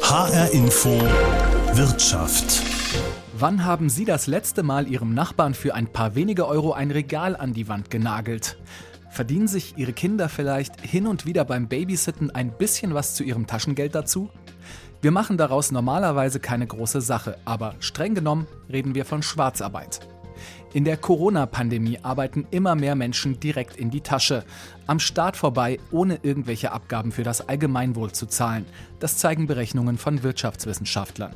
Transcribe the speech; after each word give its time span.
HR 0.00 0.52
Info 0.52 0.90
Wirtschaft. 1.74 2.62
Wann 3.38 3.64
haben 3.64 3.90
Sie 3.90 4.04
das 4.04 4.26
letzte 4.26 4.62
Mal 4.62 4.88
Ihrem 4.88 5.12
Nachbarn 5.12 5.52
für 5.52 5.74
ein 5.74 5.88
paar 5.88 6.14
wenige 6.14 6.46
Euro 6.48 6.72
ein 6.72 6.90
Regal 6.90 7.36
an 7.36 7.52
die 7.52 7.68
Wand 7.68 7.90
genagelt? 7.90 8.56
Verdienen 9.10 9.48
sich 9.48 9.76
Ihre 9.76 9.92
Kinder 9.92 10.28
vielleicht 10.28 10.80
hin 10.80 11.06
und 11.06 11.26
wieder 11.26 11.44
beim 11.44 11.68
Babysitten 11.68 12.30
ein 12.30 12.56
bisschen 12.56 12.94
was 12.94 13.14
zu 13.14 13.24
ihrem 13.24 13.46
Taschengeld 13.46 13.94
dazu? 13.94 14.30
Wir 15.02 15.10
machen 15.10 15.36
daraus 15.36 15.70
normalerweise 15.70 16.40
keine 16.40 16.66
große 16.66 17.00
Sache, 17.00 17.36
aber 17.44 17.74
streng 17.80 18.14
genommen 18.14 18.46
reden 18.72 18.94
wir 18.94 19.04
von 19.04 19.22
Schwarzarbeit. 19.22 20.00
In 20.76 20.84
der 20.84 20.98
Corona-Pandemie 20.98 22.00
arbeiten 22.02 22.46
immer 22.50 22.74
mehr 22.74 22.96
Menschen 22.96 23.40
direkt 23.40 23.78
in 23.78 23.88
die 23.88 24.02
Tasche, 24.02 24.44
am 24.86 25.00
Staat 25.00 25.34
vorbei, 25.34 25.78
ohne 25.90 26.18
irgendwelche 26.22 26.70
Abgaben 26.70 27.12
für 27.12 27.22
das 27.22 27.48
Allgemeinwohl 27.48 28.12
zu 28.12 28.26
zahlen. 28.26 28.66
Das 29.00 29.16
zeigen 29.16 29.46
Berechnungen 29.46 29.96
von 29.96 30.22
Wirtschaftswissenschaftlern. 30.22 31.34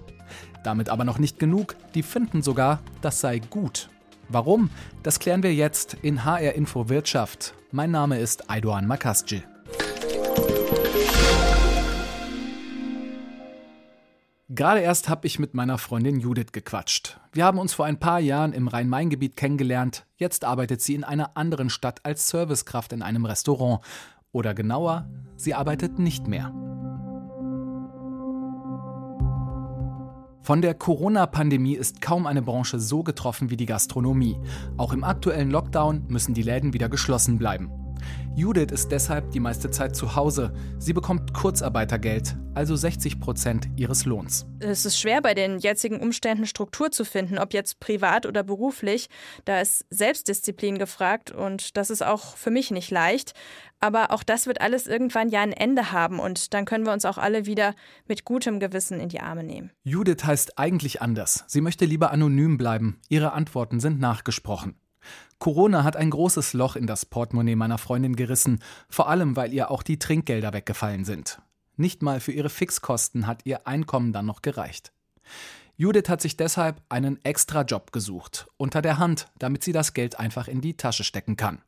Damit 0.63 0.91
aber 0.91 1.05
noch 1.05 1.19
nicht 1.19 1.39
genug, 1.39 1.75
die 1.95 2.03
finden 2.03 2.43
sogar, 2.43 2.81
das 3.01 3.23
sei 3.23 3.39
gut. 3.39 3.89
Warum? 4.29 4.69
Das 5.03 5.19
klären 5.19 5.43
wir 5.43 5.55
jetzt 5.55 5.97
in 6.03 6.27
HR 6.27 6.53
Info 6.53 6.91
Wirtschaft. 6.91 7.55
Mein 7.73 7.93
Name 7.93 8.19
ist 8.19 8.51
Aidoan 8.51 8.87
Makasci. 8.87 9.43
Gerade 14.53 14.81
erst 14.81 15.09
habe 15.09 15.29
ich 15.29 15.39
mit 15.39 15.55
meiner 15.55 15.79
Freundin 15.79 16.19
Judith 16.19 16.51
gequatscht. 16.51 17.21
Wir 17.33 17.45
haben 17.45 17.61
uns 17.61 17.73
vor 17.73 17.87
ein 17.87 18.01
paar 18.01 18.19
Jahren 18.19 18.53
im 18.53 18.67
Rhein-Main-Gebiet 18.67 19.37
kennengelernt. 19.37 20.07
Jetzt 20.17 20.45
arbeitet 20.45 20.83
sie 20.83 20.97
in 20.97 21.05
einer 21.05 21.37
anderen 21.37 21.71
Stadt 21.71 22.01
als 22.05 22.29
Servicekraft 22.29 22.93
in 22.93 23.03
einem 23.03 23.27
Restaurant. 23.27 23.81
Oder 24.33 24.53
genauer, 24.53 25.09
sie 25.37 25.55
arbeitet 25.55 26.01
nicht 26.01 26.27
mehr. 26.27 26.53
Von 30.43 30.63
der 30.63 30.75
Corona-Pandemie 30.75 31.77
ist 31.77 32.01
kaum 32.01 32.27
eine 32.27 32.43
Branche 32.43 32.81
so 32.81 33.05
getroffen 33.05 33.51
wie 33.51 33.57
die 33.57 33.67
Gastronomie. 33.67 34.37
Auch 34.77 34.93
im 34.93 35.05
aktuellen 35.05 35.53
Lockdown 35.53 36.07
müssen 36.09 36.35
die 36.35 36.43
Läden 36.43 36.73
wieder 36.73 36.89
geschlossen 36.89 37.39
bleiben. 37.39 37.71
Judith 38.37 38.71
ist 38.71 38.93
deshalb 38.93 39.33
die 39.33 39.41
meiste 39.41 39.71
Zeit 39.71 39.97
zu 39.97 40.15
Hause. 40.15 40.55
Sie 40.79 40.93
bekommt 40.93 41.35
Kurzarbeitergeld, 41.35 42.37
also 42.55 42.77
60 42.77 43.19
Prozent 43.19 43.69
ihres 43.77 44.05
Lohns. 44.05 44.47
Es 44.61 44.87
ist 44.87 45.01
schwer, 45.01 45.21
bei 45.21 45.35
den 45.35 45.59
jetzigen 45.59 46.01
Umständen 46.01 46.47
Struktur 46.47 46.93
zu 46.93 47.05
finden, 47.05 47.39
ob 47.39 47.53
jetzt 47.53 47.81
privat 47.81 48.27
oder 48.27 48.43
beruflich. 48.43 49.09
Da 49.45 49.61
ist 49.61 49.85
Selbstdisziplin 49.91 50.79
gefragt 50.79 51.33
und 51.33 51.77
das 51.77 51.91
ist 51.91 52.03
auch 52.03 52.37
für 52.37 52.51
mich 52.51 52.71
nicht 52.71 52.91
leicht. 52.91 53.33
Aber 53.81 54.13
auch 54.13 54.23
das 54.23 54.47
wird 54.47 54.61
alles 54.61 54.87
irgendwann 54.87 55.29
ja 55.29 55.41
ein 55.41 55.53
Ende 55.53 55.91
haben 55.91 56.21
und 56.21 56.55
dann 56.55 56.67
können 56.67 56.87
wir 56.87 56.93
uns 56.93 57.05
auch 57.05 57.19
alle 57.19 57.47
wieder 57.47 57.75
mit 58.07 58.25
gutem 58.25 58.61
Gewissen 58.61 59.01
in 59.01 59.09
die 59.09 59.21
Arme 59.21 59.43
nehmen. 59.43 59.71
Judith 59.83 60.25
heißt 60.25 60.59
eigentlich 60.59 61.03
anders. 61.03 61.45
Sie 61.49 61.61
möchte 61.61 61.85
lieber 61.85 62.13
anonym 62.13 62.59
bleiben. 62.59 63.01
Ihre 63.09 63.33
Antworten 63.33 63.81
sind 63.81 63.99
nachgesprochen. 64.01 64.77
Corona 65.39 65.85
hat 65.85 65.97
ein 65.97 66.11
großes 66.11 66.53
Loch 66.53 66.77
in 66.77 66.87
das 66.87 67.07
Portemonnaie 67.07 67.57
meiner 67.57 67.79
Freundin 67.79 68.17
gerissen, 68.17 68.61
vor 68.89 69.09
allem 69.09 69.37
weil 69.37 69.53
ihr 69.53 69.71
auch 69.71 69.83
die 69.83 69.99
Trinkgelder 69.99 70.53
weggefallen 70.53 71.05
sind. 71.05 71.41
Nicht 71.77 72.03
mal 72.03 72.21
für 72.21 72.33
ihre 72.33 72.51
Fixkosten 72.51 73.27
hat 73.27 73.47
ihr 73.47 73.67
Einkommen 73.67 74.13
dann 74.13 74.27
noch 74.27 74.43
gereicht. 74.43 74.93
Judith 75.81 76.11
hat 76.11 76.21
sich 76.21 76.37
deshalb 76.37 76.83
einen 76.91 77.25
Extra-Job 77.25 77.91
gesucht, 77.91 78.49
unter 78.59 78.83
der 78.83 78.99
Hand, 78.99 79.29
damit 79.39 79.65
sie 79.65 79.73
das 79.73 79.95
Geld 79.95 80.21
einfach 80.21 80.47
in 80.47 80.61
die 80.61 80.77
Tasche 80.77 81.05
stecken 81.05 81.37
kann. 81.37 81.63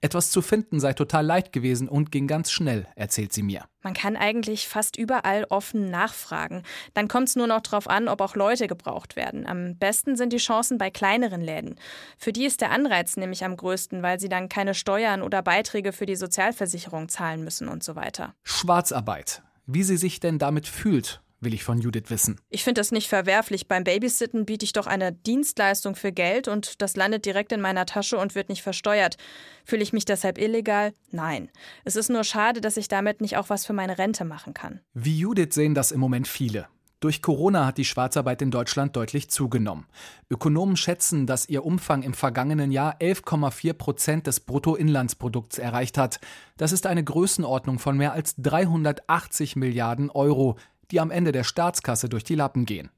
Etwas 0.00 0.30
zu 0.30 0.40
finden 0.40 0.78
sei 0.78 0.92
total 0.92 1.26
leicht 1.26 1.52
gewesen 1.52 1.88
und 1.88 2.12
ging 2.12 2.28
ganz 2.28 2.52
schnell, 2.52 2.86
erzählt 2.94 3.32
sie 3.32 3.42
mir. 3.42 3.64
Man 3.82 3.92
kann 3.92 4.16
eigentlich 4.16 4.68
fast 4.68 4.96
überall 4.96 5.46
offen 5.50 5.90
nachfragen. 5.90 6.62
Dann 6.94 7.08
kommt 7.08 7.26
es 7.26 7.34
nur 7.34 7.48
noch 7.48 7.60
darauf 7.60 7.90
an, 7.90 8.06
ob 8.06 8.20
auch 8.20 8.36
Leute 8.36 8.68
gebraucht 8.68 9.16
werden. 9.16 9.48
Am 9.48 9.76
besten 9.76 10.14
sind 10.14 10.32
die 10.32 10.36
Chancen 10.36 10.78
bei 10.78 10.90
kleineren 10.90 11.40
Läden. 11.40 11.74
Für 12.18 12.32
die 12.32 12.44
ist 12.44 12.60
der 12.60 12.70
Anreiz 12.70 13.16
nämlich 13.16 13.44
am 13.44 13.56
größten, 13.56 14.00
weil 14.00 14.20
sie 14.20 14.28
dann 14.28 14.48
keine 14.48 14.74
Steuern 14.74 15.22
oder 15.22 15.42
Beiträge 15.42 15.92
für 15.92 16.06
die 16.06 16.14
Sozialversicherung 16.14 17.08
zahlen 17.08 17.42
müssen 17.42 17.66
und 17.66 17.82
so 17.82 17.96
weiter. 17.96 18.32
Schwarzarbeit. 18.44 19.42
Wie 19.66 19.82
sie 19.82 19.96
sich 19.96 20.20
denn 20.20 20.38
damit 20.38 20.68
fühlt, 20.68 21.20
will 21.40 21.54
ich 21.54 21.64
von 21.64 21.78
Judith 21.78 22.04
wissen. 22.08 22.40
Ich 22.48 22.64
finde 22.64 22.80
das 22.80 22.92
nicht 22.92 23.08
verwerflich. 23.08 23.68
Beim 23.68 23.84
Babysitten 23.84 24.46
biete 24.46 24.64
ich 24.64 24.72
doch 24.72 24.86
eine 24.86 25.12
Dienstleistung 25.12 25.96
für 25.96 26.12
Geld 26.12 26.48
und 26.48 26.80
das 26.82 26.96
landet 26.96 27.26
direkt 27.26 27.52
in 27.52 27.60
meiner 27.60 27.86
Tasche 27.86 28.18
und 28.18 28.34
wird 28.34 28.48
nicht 28.48 28.62
versteuert. 28.62 29.16
Fühle 29.64 29.82
ich 29.82 29.92
mich 29.92 30.04
deshalb 30.04 30.38
illegal? 30.38 30.92
Nein. 31.10 31.50
Es 31.84 31.96
ist 31.96 32.10
nur 32.10 32.24
schade, 32.24 32.60
dass 32.60 32.76
ich 32.76 32.88
damit 32.88 33.20
nicht 33.20 33.36
auch 33.36 33.50
was 33.50 33.66
für 33.66 33.72
meine 33.72 33.98
Rente 33.98 34.24
machen 34.24 34.54
kann. 34.54 34.80
Wie 34.94 35.18
Judith 35.18 35.54
sehen 35.54 35.74
das 35.74 35.92
im 35.92 36.00
Moment 36.00 36.28
viele. 36.28 36.68
Durch 37.00 37.20
Corona 37.20 37.66
hat 37.66 37.76
die 37.76 37.84
Schwarzarbeit 37.84 38.40
in 38.40 38.50
Deutschland 38.50 38.96
deutlich 38.96 39.28
zugenommen. 39.28 39.84
Ökonomen 40.30 40.76
schätzen, 40.76 41.26
dass 41.26 41.46
ihr 41.46 41.64
Umfang 41.64 42.02
im 42.02 42.14
vergangenen 42.14 42.72
Jahr 42.72 42.96
11,4 43.00 43.74
Prozent 43.74 44.26
des 44.26 44.40
Bruttoinlandsprodukts 44.40 45.58
erreicht 45.58 45.98
hat. 45.98 46.20
Das 46.56 46.72
ist 46.72 46.86
eine 46.86 47.04
Größenordnung 47.04 47.78
von 47.78 47.98
mehr 47.98 48.12
als 48.12 48.34
380 48.36 49.56
Milliarden 49.56 50.08
Euro, 50.08 50.56
die 50.90 51.00
am 51.00 51.10
Ende 51.10 51.32
der 51.32 51.44
Staatskasse 51.44 52.08
durch 52.08 52.24
die 52.24 52.34
Lappen 52.34 52.64
gehen. 52.64 52.90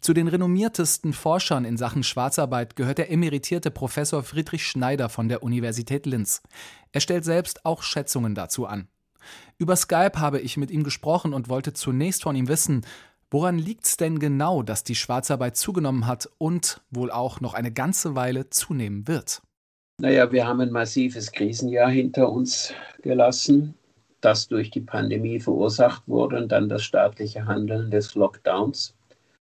Zu 0.00 0.14
den 0.14 0.28
renommiertesten 0.28 1.12
Forschern 1.12 1.64
in 1.64 1.76
Sachen 1.76 2.02
Schwarzarbeit 2.02 2.76
gehört 2.76 2.98
der 2.98 3.10
emeritierte 3.10 3.70
Professor 3.70 4.22
Friedrich 4.22 4.66
Schneider 4.66 5.08
von 5.08 5.28
der 5.28 5.42
Universität 5.42 6.06
Linz. 6.06 6.42
Er 6.92 7.00
stellt 7.00 7.24
selbst 7.24 7.64
auch 7.64 7.82
Schätzungen 7.82 8.34
dazu 8.34 8.66
an. 8.66 8.88
Über 9.58 9.76
Skype 9.76 10.18
habe 10.18 10.40
ich 10.40 10.56
mit 10.56 10.70
ihm 10.70 10.84
gesprochen 10.84 11.34
und 11.34 11.48
wollte 11.48 11.72
zunächst 11.74 12.22
von 12.22 12.36
ihm 12.36 12.48
wissen, 12.48 12.86
woran 13.30 13.58
liegt's 13.58 13.96
denn 13.96 14.18
genau, 14.18 14.62
dass 14.62 14.84
die 14.84 14.94
Schwarzarbeit 14.94 15.56
zugenommen 15.56 16.06
hat 16.06 16.30
und 16.38 16.80
wohl 16.90 17.10
auch 17.10 17.40
noch 17.40 17.54
eine 17.54 17.72
ganze 17.72 18.14
Weile 18.14 18.48
zunehmen 18.48 19.06
wird? 19.06 19.42
Naja, 20.00 20.30
wir 20.30 20.46
haben 20.46 20.60
ein 20.60 20.70
massives 20.70 21.32
Krisenjahr 21.32 21.90
hinter 21.90 22.30
uns 22.30 22.72
gelassen 23.02 23.74
das 24.20 24.48
durch 24.48 24.70
die 24.70 24.80
Pandemie 24.80 25.40
verursacht 25.40 26.02
wurde 26.06 26.36
und 26.36 26.48
dann 26.52 26.68
das 26.68 26.82
staatliche 26.82 27.46
Handeln 27.46 27.90
des 27.90 28.14
Lockdowns. 28.14 28.94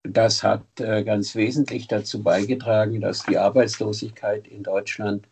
Das 0.02 0.42
hat 0.42 0.64
äh, 0.78 1.02
ganz 1.02 1.34
wesentlich 1.34 1.88
dazu 1.88 2.22
beigetragen, 2.22 3.00
dass 3.00 3.24
die 3.24 3.38
Arbeitslosigkeit 3.38 4.46
in 4.46 4.62
Deutschland 4.62 5.26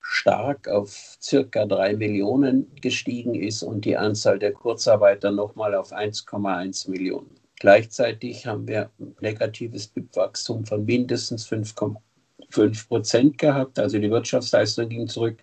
stark 0.00 0.68
auf 0.68 1.16
circa 1.20 1.64
drei 1.64 1.96
Millionen 1.96 2.70
gestiegen 2.80 3.34
ist 3.34 3.62
und 3.62 3.84
die 3.84 3.96
Anzahl 3.96 4.38
der 4.38 4.52
Kurzarbeiter 4.52 5.32
nochmal 5.32 5.74
auf 5.74 5.92
1,1 5.92 6.90
Millionen. 6.90 7.30
Gleichzeitig 7.58 8.46
haben 8.46 8.68
wir 8.68 8.90
ein 9.00 9.16
negatives 9.20 9.86
BIP-Wachstum 9.88 10.66
von 10.66 10.84
mindestens 10.84 11.48
5,5 11.48 12.88
Prozent 12.88 13.38
gehabt, 13.38 13.78
also 13.78 13.98
die 13.98 14.10
Wirtschaftsleistung 14.10 14.90
ging 14.90 15.08
zurück. 15.08 15.42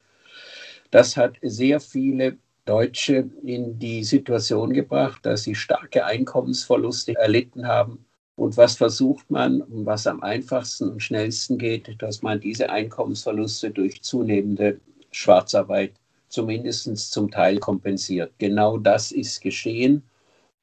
Das 0.92 1.18
hat 1.18 1.38
sehr 1.42 1.80
viele 1.80 2.38
Deutsche 2.66 3.30
in 3.44 3.80
die 3.80 4.04
Situation 4.04 4.74
gebracht, 4.74 5.26
dass 5.26 5.44
sie 5.44 5.56
starke 5.56 6.06
Einkommensverluste 6.06 7.16
erlitten 7.16 7.68
haben. 7.68 8.06
Und 8.36 8.58
was 8.58 8.76
versucht 8.76 9.30
man, 9.30 9.64
was 9.68 10.08
am 10.08 10.22
einfachsten 10.24 10.90
und 10.90 11.04
schnellsten 11.04 11.58
geht, 11.58 12.02
dass 12.02 12.22
man 12.22 12.40
diese 12.40 12.70
Einkommensverluste 12.70 13.72
durch 13.72 14.02
zunehmende 14.02 14.80
Schwarzarbeit 15.12 15.94
zumindest 16.30 17.12
zum 17.12 17.30
Teil 17.30 17.60
kompensiert. 17.60 18.32
Genau 18.38 18.78
das 18.78 19.12
ist 19.12 19.42
geschehen. 19.42 20.04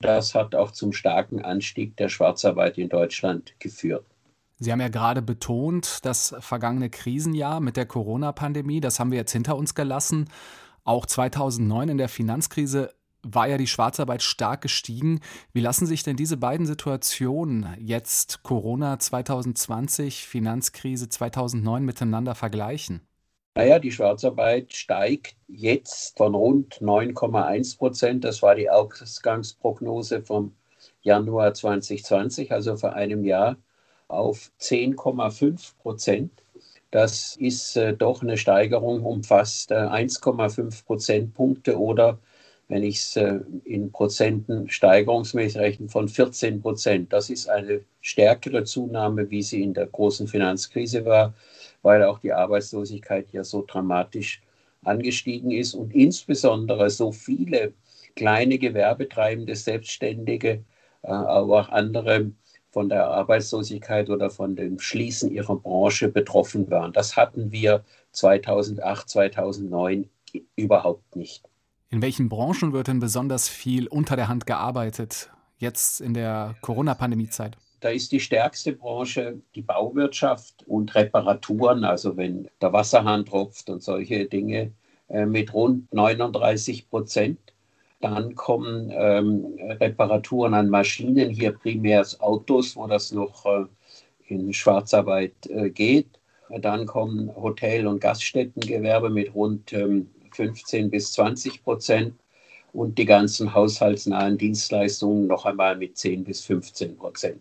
Das 0.00 0.34
hat 0.34 0.54
auch 0.54 0.70
zum 0.70 0.92
starken 0.92 1.44
Anstieg 1.44 1.96
der 1.96 2.08
Schwarzarbeit 2.08 2.78
in 2.78 2.88
Deutschland 2.88 3.54
geführt. 3.58 4.04
Sie 4.60 4.72
haben 4.72 4.80
ja 4.80 4.88
gerade 4.88 5.22
betont, 5.22 6.04
das 6.04 6.34
vergangene 6.40 6.90
Krisenjahr 6.90 7.60
mit 7.60 7.76
der 7.76 7.86
Corona-Pandemie, 7.86 8.80
das 8.80 8.98
haben 8.98 9.12
wir 9.12 9.18
jetzt 9.18 9.32
hinter 9.32 9.56
uns 9.56 9.74
gelassen. 9.74 10.28
Auch 10.88 11.04
2009 11.04 11.90
in 11.90 11.98
der 11.98 12.08
Finanzkrise 12.08 12.94
war 13.22 13.46
ja 13.46 13.58
die 13.58 13.66
Schwarzarbeit 13.66 14.22
stark 14.22 14.62
gestiegen. 14.62 15.20
Wie 15.52 15.60
lassen 15.60 15.84
sich 15.84 16.02
denn 16.02 16.16
diese 16.16 16.38
beiden 16.38 16.64
Situationen, 16.64 17.76
jetzt 17.78 18.42
Corona 18.42 18.98
2020, 18.98 20.26
Finanzkrise 20.26 21.10
2009, 21.10 21.84
miteinander 21.84 22.34
vergleichen? 22.34 23.02
Naja, 23.54 23.78
die 23.78 23.92
Schwarzarbeit 23.92 24.72
steigt 24.72 25.36
jetzt 25.46 26.16
von 26.16 26.34
rund 26.34 26.76
9,1 26.76 27.76
Prozent. 27.76 28.24
Das 28.24 28.40
war 28.40 28.54
die 28.54 28.70
Ausgangsprognose 28.70 30.22
vom 30.22 30.54
Januar 31.02 31.52
2020, 31.52 32.50
also 32.50 32.78
vor 32.78 32.94
einem 32.94 33.24
Jahr, 33.24 33.58
auf 34.08 34.50
10,5 34.58 35.74
Prozent. 35.82 36.30
Das 36.90 37.36
ist 37.36 37.76
äh, 37.76 37.94
doch 37.94 38.22
eine 38.22 38.38
Steigerung 38.38 39.04
um 39.04 39.22
fast 39.22 39.70
äh, 39.70 39.74
1,5 39.74 40.84
Prozentpunkte 40.86 41.78
oder 41.78 42.18
wenn 42.68 42.82
ich 42.82 42.96
es 42.96 43.16
äh, 43.16 43.40
in 43.64 43.92
Prozenten 43.92 44.68
steigerungsmäßig 44.70 45.58
rechne, 45.58 45.88
von 45.88 46.08
14 46.08 46.60
Prozent. 46.62 47.12
Das 47.12 47.30
ist 47.30 47.48
eine 47.48 47.82
stärkere 48.00 48.64
Zunahme, 48.64 49.30
wie 49.30 49.42
sie 49.42 49.62
in 49.62 49.74
der 49.74 49.86
großen 49.86 50.28
Finanzkrise 50.28 51.04
war, 51.04 51.34
weil 51.82 52.04
auch 52.04 52.18
die 52.20 52.32
Arbeitslosigkeit 52.32 53.32
ja 53.32 53.44
so 53.44 53.64
dramatisch 53.66 54.42
angestiegen 54.84 55.50
ist 55.50 55.74
und 55.74 55.94
insbesondere 55.94 56.90
so 56.90 57.12
viele 57.12 57.74
kleine 58.16 58.58
Gewerbetreibende, 58.58 59.56
Selbstständige 59.56 60.64
äh, 61.02 61.08
aber 61.08 61.60
auch 61.60 61.68
andere 61.68 62.32
von 62.78 62.88
der 62.88 63.08
Arbeitslosigkeit 63.08 64.08
oder 64.08 64.30
von 64.30 64.54
dem 64.54 64.78
Schließen 64.78 65.32
ihrer 65.32 65.56
Branche 65.56 66.06
betroffen 66.06 66.70
waren. 66.70 66.92
Das 66.92 67.16
hatten 67.16 67.50
wir 67.50 67.82
2008, 68.12 69.08
2009 69.08 70.08
überhaupt 70.54 71.16
nicht. 71.16 71.42
In 71.90 72.02
welchen 72.02 72.28
Branchen 72.28 72.72
wird 72.72 72.86
denn 72.86 73.00
besonders 73.00 73.48
viel 73.48 73.88
unter 73.88 74.14
der 74.14 74.28
Hand 74.28 74.46
gearbeitet, 74.46 75.28
jetzt 75.56 76.00
in 76.00 76.14
der 76.14 76.54
Corona-Pandemie-Zeit? 76.60 77.56
Da 77.80 77.88
ist 77.88 78.12
die 78.12 78.20
stärkste 78.20 78.74
Branche 78.74 79.40
die 79.56 79.62
Bauwirtschaft 79.62 80.62
und 80.68 80.94
Reparaturen, 80.94 81.82
also 81.82 82.16
wenn 82.16 82.48
der 82.62 82.72
Wasserhahn 82.72 83.24
tropft 83.24 83.70
und 83.70 83.82
solche 83.82 84.26
Dinge, 84.26 84.70
äh, 85.08 85.26
mit 85.26 85.52
rund 85.52 85.92
39 85.92 86.88
Prozent. 86.88 87.40
Dann 88.00 88.34
kommen 88.36 88.90
ähm, 88.92 89.58
Reparaturen 89.80 90.54
an 90.54 90.70
Maschinen, 90.70 91.30
hier 91.30 91.52
primär 91.52 92.06
Autos, 92.20 92.76
wo 92.76 92.86
das 92.86 93.12
noch 93.12 93.44
äh, 93.46 93.64
in 94.28 94.52
Schwarzarbeit 94.52 95.34
äh, 95.48 95.70
geht. 95.70 96.06
Dann 96.48 96.86
kommen 96.86 97.34
Hotel- 97.34 97.86
und 97.86 98.00
Gaststättengewerbe 98.00 99.10
mit 99.10 99.34
rund 99.34 99.72
ähm, 99.72 100.10
15 100.32 100.90
bis 100.90 101.12
20 101.12 101.64
Prozent 101.64 102.14
und 102.72 102.98
die 102.98 103.04
ganzen 103.04 103.52
haushaltsnahen 103.54 104.38
Dienstleistungen 104.38 105.26
noch 105.26 105.44
einmal 105.46 105.76
mit 105.76 105.98
10 105.98 106.24
bis 106.24 106.42
15 106.44 106.96
Prozent. 106.96 107.40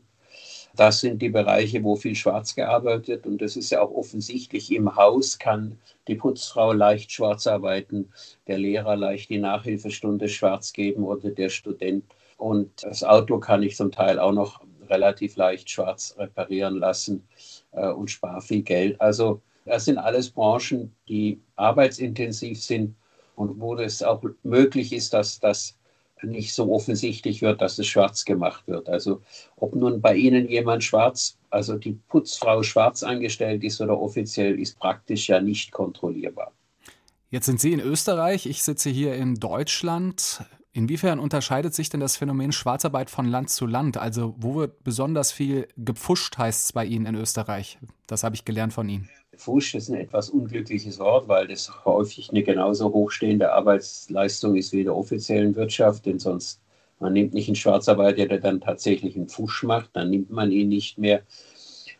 Das 0.77 0.99
sind 0.99 1.21
die 1.21 1.29
Bereiche, 1.29 1.83
wo 1.83 1.95
viel 1.95 2.15
schwarz 2.15 2.55
gearbeitet. 2.55 3.25
Und 3.25 3.41
das 3.41 3.55
ist 3.55 3.71
ja 3.71 3.81
auch 3.81 3.91
offensichtlich. 3.91 4.71
Im 4.71 4.95
Haus 4.95 5.39
kann 5.39 5.79
die 6.07 6.15
Putzfrau 6.15 6.71
leicht 6.71 7.11
schwarz 7.11 7.47
arbeiten, 7.47 8.11
der 8.45 8.59
Lehrer 8.59 8.95
leicht 8.95 9.29
die 9.29 9.39
Nachhilfestunde 9.39 10.29
schwarz 10.29 10.71
geben 10.73 11.03
oder 11.03 11.31
der 11.31 11.49
Student. 11.49 12.05
Und 12.37 12.83
das 12.83 13.03
Auto 13.03 13.39
kann 13.39 13.63
ich 13.63 13.75
zum 13.75 13.91
Teil 13.91 14.19
auch 14.19 14.31
noch 14.31 14.61
relativ 14.87 15.35
leicht 15.35 15.69
schwarz 15.69 16.15
reparieren 16.17 16.77
lassen 16.77 17.27
äh, 17.71 17.89
und 17.89 18.11
spare 18.11 18.41
viel 18.41 18.61
Geld. 18.61 19.01
Also 19.01 19.41
das 19.65 19.85
sind 19.85 19.97
alles 19.97 20.29
Branchen, 20.29 20.95
die 21.09 21.41
arbeitsintensiv 21.55 22.61
sind 22.61 22.95
und 23.35 23.59
wo 23.59 23.75
es 23.75 24.01
auch 24.01 24.23
möglich 24.43 24.93
ist, 24.93 25.13
dass 25.13 25.39
das 25.39 25.76
nicht 26.23 26.53
so 26.53 26.71
offensichtlich 26.71 27.41
wird, 27.41 27.61
dass 27.61 27.77
es 27.79 27.87
schwarz 27.87 28.25
gemacht 28.25 28.67
wird. 28.67 28.89
Also 28.89 29.21
ob 29.55 29.75
nun 29.75 30.01
bei 30.01 30.15
Ihnen 30.15 30.49
jemand 30.49 30.83
schwarz, 30.83 31.37
also 31.49 31.77
die 31.77 31.99
Putzfrau 32.07 32.63
schwarz 32.63 33.03
angestellt 33.03 33.63
ist 33.63 33.81
oder 33.81 33.99
offiziell, 33.99 34.59
ist 34.59 34.79
praktisch 34.79 35.29
ja 35.29 35.41
nicht 35.41 35.71
kontrollierbar. 35.71 36.51
Jetzt 37.29 37.45
sind 37.45 37.59
Sie 37.59 37.73
in 37.73 37.81
Österreich, 37.81 38.45
ich 38.45 38.63
sitze 38.63 38.89
hier 38.89 39.15
in 39.15 39.35
Deutschland. 39.35 40.43
Inwiefern 40.71 41.19
unterscheidet 41.19 41.73
sich 41.73 41.89
denn 41.89 41.99
das 41.99 42.17
Phänomen 42.17 42.51
Schwarzarbeit 42.51 43.09
von 43.09 43.25
Land 43.25 43.49
zu 43.49 43.65
Land? 43.65 43.97
Also 43.97 44.35
wo 44.37 44.55
wird 44.55 44.83
besonders 44.83 45.31
viel 45.31 45.67
gepfuscht, 45.75 46.37
heißt 46.37 46.65
es 46.65 46.73
bei 46.73 46.85
Ihnen 46.85 47.05
in 47.05 47.15
Österreich? 47.15 47.79
Das 48.05 48.23
habe 48.23 48.35
ich 48.35 48.45
gelernt 48.45 48.73
von 48.73 48.87
Ihnen. 48.87 49.09
Fusch 49.37 49.75
ist 49.75 49.89
ein 49.89 49.95
etwas 49.95 50.29
unglückliches 50.29 50.99
Wort, 50.99 51.27
weil 51.27 51.47
das 51.47 51.85
häufig 51.85 52.29
eine 52.29 52.43
genauso 52.43 52.91
hochstehende 52.91 53.53
Arbeitsleistung 53.53 54.55
ist 54.55 54.73
wie 54.73 54.79
in 54.79 54.85
der 54.85 54.95
offiziellen 54.95 55.55
Wirtschaft, 55.55 56.05
denn 56.05 56.19
sonst 56.19 56.61
man 56.99 57.13
nimmt 57.13 57.33
nicht 57.33 57.47
einen 57.47 57.55
Schwarzarbeiter, 57.55 58.25
der 58.27 58.39
dann 58.39 58.59
tatsächlich 58.59 59.15
einen 59.15 59.29
Fusch 59.29 59.63
macht, 59.63 59.91
dann 59.93 60.09
nimmt 60.09 60.31
man 60.31 60.51
ihn 60.51 60.69
nicht 60.69 60.97
mehr. 60.97 61.21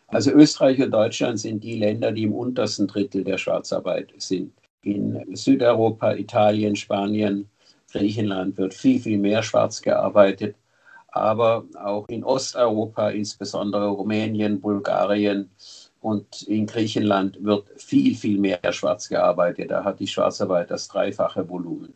Also 0.08 0.32
Österreich 0.32 0.80
und 0.82 0.90
Deutschland 0.90 1.38
sind 1.38 1.62
die 1.62 1.78
Länder, 1.78 2.12
die 2.12 2.24
im 2.24 2.32
untersten 2.32 2.88
Drittel 2.88 3.24
der 3.24 3.38
Schwarzarbeit 3.38 4.12
sind. 4.16 4.52
In 4.82 5.36
Südeuropa, 5.36 6.14
Italien, 6.14 6.74
Spanien, 6.76 7.48
Griechenland 7.92 8.56
wird 8.58 8.74
viel, 8.74 9.00
viel 9.00 9.18
mehr 9.18 9.42
schwarz 9.42 9.82
gearbeitet. 9.82 10.56
Aber 11.08 11.64
auch 11.82 12.08
in 12.08 12.24
Osteuropa, 12.24 13.10
insbesondere 13.10 13.88
Rumänien, 13.88 14.60
Bulgarien, 14.60 15.50
und 16.00 16.42
in 16.42 16.66
Griechenland 16.66 17.42
wird 17.42 17.68
viel, 17.76 18.14
viel 18.14 18.38
mehr 18.38 18.72
schwarz 18.72 19.08
gearbeitet. 19.08 19.70
Da 19.70 19.84
hat 19.84 20.00
die 20.00 20.06
Schwarzarbeit 20.06 20.70
das 20.70 20.88
dreifache 20.88 21.48
Volumen. 21.48 21.94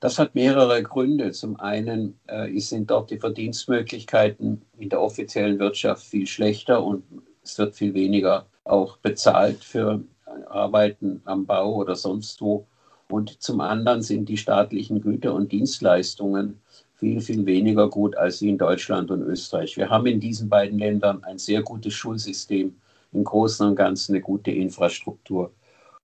Das 0.00 0.18
hat 0.18 0.34
mehrere 0.34 0.82
Gründe. 0.82 1.30
Zum 1.32 1.60
einen 1.60 2.18
äh, 2.26 2.58
sind 2.60 2.90
dort 2.90 3.10
die 3.10 3.18
Verdienstmöglichkeiten 3.18 4.62
in 4.78 4.88
der 4.88 5.00
offiziellen 5.00 5.58
Wirtschaft 5.58 6.04
viel 6.04 6.26
schlechter 6.26 6.82
und 6.82 7.04
es 7.42 7.58
wird 7.58 7.74
viel 7.74 7.94
weniger 7.94 8.46
auch 8.64 8.96
bezahlt 8.98 9.62
für 9.64 10.02
Arbeiten 10.48 11.22
am 11.24 11.46
Bau 11.46 11.74
oder 11.74 11.96
sonst 11.96 12.40
wo. 12.40 12.66
Und 13.08 13.42
zum 13.42 13.60
anderen 13.60 14.02
sind 14.02 14.28
die 14.28 14.36
staatlichen 14.36 15.00
Güter 15.00 15.34
und 15.34 15.52
Dienstleistungen 15.52 16.60
viel, 16.94 17.20
viel 17.20 17.44
weniger 17.46 17.88
gut 17.88 18.16
als 18.16 18.40
in 18.40 18.56
Deutschland 18.56 19.10
und 19.10 19.22
Österreich. 19.22 19.76
Wir 19.76 19.90
haben 19.90 20.06
in 20.06 20.20
diesen 20.20 20.48
beiden 20.48 20.78
Ländern 20.78 21.24
ein 21.24 21.38
sehr 21.38 21.62
gutes 21.62 21.94
Schulsystem 21.94 22.76
im 23.12 23.24
Großen 23.24 23.66
und 23.66 23.76
Ganzen 23.76 24.14
eine 24.14 24.22
gute 24.22 24.50
Infrastruktur. 24.50 25.52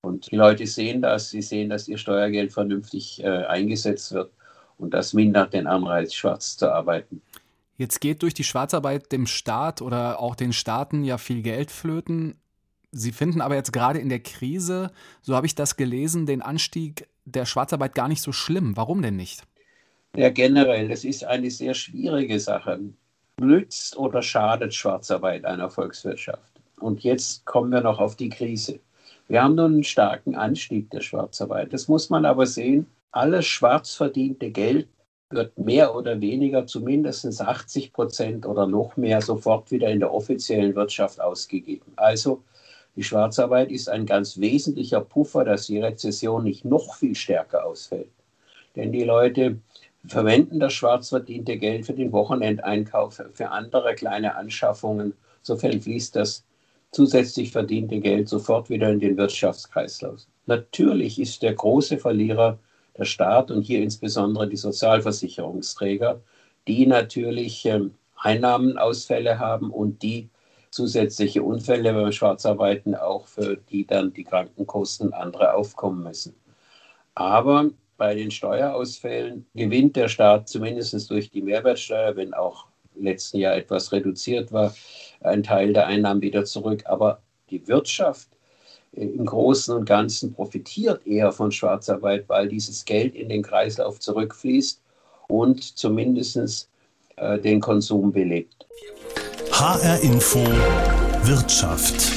Und 0.02 0.30
die 0.30 0.36
Leute 0.36 0.66
sehen 0.66 1.02
das, 1.02 1.30
sie 1.30 1.42
sehen, 1.42 1.68
dass 1.68 1.88
ihr 1.88 1.98
Steuergeld 1.98 2.52
vernünftig 2.52 3.22
äh, 3.22 3.44
eingesetzt 3.44 4.12
wird 4.12 4.30
und 4.78 4.94
das 4.94 5.12
mindert 5.12 5.52
den 5.52 5.66
Anreiz, 5.66 6.14
schwarz 6.14 6.56
zu 6.56 6.72
arbeiten. 6.72 7.22
Jetzt 7.76 8.00
geht 8.00 8.22
durch 8.22 8.34
die 8.34 8.44
Schwarzarbeit 8.44 9.12
dem 9.12 9.26
Staat 9.26 9.82
oder 9.82 10.20
auch 10.20 10.34
den 10.34 10.52
Staaten 10.52 11.04
ja 11.04 11.18
viel 11.18 11.42
Geld 11.42 11.70
flöten. 11.70 12.36
Sie 12.90 13.12
finden 13.12 13.40
aber 13.40 13.56
jetzt 13.56 13.72
gerade 13.72 13.98
in 13.98 14.08
der 14.08 14.20
Krise, 14.20 14.90
so 15.20 15.34
habe 15.34 15.46
ich 15.46 15.54
das 15.54 15.76
gelesen, 15.76 16.24
den 16.24 16.40
Anstieg 16.40 17.08
der 17.24 17.44
Schwarzarbeit 17.44 17.94
gar 17.94 18.08
nicht 18.08 18.22
so 18.22 18.32
schlimm. 18.32 18.76
Warum 18.76 19.02
denn 19.02 19.16
nicht? 19.16 19.42
Ja, 20.16 20.30
generell, 20.30 20.88
das 20.88 21.04
ist 21.04 21.24
eine 21.24 21.50
sehr 21.50 21.74
schwierige 21.74 22.40
Sache. 22.40 22.80
Nützt 23.38 23.98
oder 23.98 24.22
schadet 24.22 24.72
Schwarzarbeit 24.72 25.44
einer 25.44 25.68
Volkswirtschaft? 25.68 26.55
Und 26.80 27.02
jetzt 27.04 27.44
kommen 27.46 27.70
wir 27.72 27.80
noch 27.80 27.98
auf 27.98 28.16
die 28.16 28.28
Krise. 28.28 28.80
Wir 29.28 29.42
haben 29.42 29.56
nun 29.56 29.74
einen 29.74 29.84
starken 29.84 30.34
Anstieg 30.34 30.90
der 30.90 31.00
Schwarzarbeit. 31.00 31.72
Das 31.72 31.88
muss 31.88 32.10
man 32.10 32.24
aber 32.24 32.46
sehen. 32.46 32.86
Alles 33.10 33.46
schwarz 33.46 33.94
verdiente 33.94 34.50
Geld 34.50 34.88
wird 35.30 35.58
mehr 35.58 35.96
oder 35.96 36.20
weniger 36.20 36.66
zu 36.66 36.80
mindestens 36.80 37.40
80 37.40 37.92
Prozent 37.92 38.46
oder 38.46 38.66
noch 38.66 38.96
mehr 38.96 39.20
sofort 39.20 39.70
wieder 39.70 39.88
in 39.88 39.98
der 39.98 40.12
offiziellen 40.12 40.76
Wirtschaft 40.76 41.20
ausgegeben. 41.20 41.92
Also 41.96 42.42
die 42.94 43.02
Schwarzarbeit 43.02 43.70
ist 43.70 43.88
ein 43.88 44.06
ganz 44.06 44.38
wesentlicher 44.38 45.00
Puffer, 45.00 45.44
dass 45.44 45.66
die 45.66 45.80
Rezession 45.80 46.44
nicht 46.44 46.64
noch 46.64 46.94
viel 46.94 47.14
stärker 47.14 47.66
ausfällt. 47.66 48.10
Denn 48.76 48.92
die 48.92 49.04
Leute 49.04 49.58
verwenden 50.06 50.60
das 50.60 50.72
schwarz 50.72 51.08
verdiente 51.08 51.56
Geld 51.56 51.86
für 51.86 51.94
den 51.94 52.12
Wochenendeinkauf, 52.12 53.20
für 53.32 53.50
andere 53.50 53.94
kleine 53.94 54.36
Anschaffungen. 54.36 55.14
Sofern 55.42 55.80
fließt 55.80 56.14
das 56.14 56.44
zusätzlich 56.92 57.52
verdiente 57.52 58.00
Geld 58.00 58.28
sofort 58.28 58.70
wieder 58.70 58.90
in 58.90 59.00
den 59.00 59.16
Wirtschaftskreislauf. 59.16 60.26
Natürlich 60.46 61.20
ist 61.20 61.42
der 61.42 61.54
große 61.54 61.98
Verlierer 61.98 62.58
der 62.96 63.04
Staat 63.04 63.50
und 63.50 63.62
hier 63.62 63.82
insbesondere 63.82 64.48
die 64.48 64.56
Sozialversicherungsträger, 64.56 66.20
die 66.66 66.86
natürlich 66.86 67.64
ähm, 67.66 67.94
Einnahmenausfälle 68.16 69.38
haben 69.38 69.70
und 69.70 70.02
die 70.02 70.28
zusätzliche 70.70 71.42
Unfälle 71.42 71.92
beim 71.92 72.12
Schwarzarbeiten 72.12 72.94
auch 72.94 73.26
für 73.26 73.56
die 73.56 73.86
dann 73.86 74.12
die 74.12 74.24
Krankenkosten 74.24 75.12
andere 75.12 75.54
aufkommen 75.54 76.02
müssen. 76.02 76.34
Aber 77.14 77.70
bei 77.96 78.14
den 78.14 78.30
Steuerausfällen 78.30 79.46
gewinnt 79.54 79.96
der 79.96 80.08
Staat 80.08 80.48
zumindest 80.48 81.10
durch 81.10 81.30
die 81.30 81.40
Mehrwertsteuer, 81.40 82.16
wenn 82.16 82.34
auch 82.34 82.66
letzten 82.98 83.38
Jahr 83.38 83.56
etwas 83.56 83.92
reduziert 83.92 84.52
war, 84.52 84.74
ein 85.20 85.42
Teil 85.42 85.72
der 85.72 85.86
Einnahmen 85.86 86.22
wieder 86.22 86.44
zurück. 86.44 86.84
Aber 86.86 87.20
die 87.50 87.66
Wirtschaft 87.68 88.28
äh, 88.92 89.04
im 89.04 89.26
Großen 89.26 89.74
und 89.74 89.84
Ganzen 89.84 90.32
profitiert 90.32 91.06
eher 91.06 91.32
von 91.32 91.52
Schwarzarbeit, 91.52 92.28
weil 92.28 92.48
dieses 92.48 92.84
Geld 92.84 93.14
in 93.14 93.28
den 93.28 93.42
Kreislauf 93.42 94.00
zurückfließt 94.00 94.80
und 95.28 95.78
zumindest 95.78 96.68
äh, 97.16 97.38
den 97.38 97.60
Konsum 97.60 98.12
belebt. 98.12 98.66
HR 99.52 100.00
Info 100.00 100.44
Wirtschaft. 101.22 102.12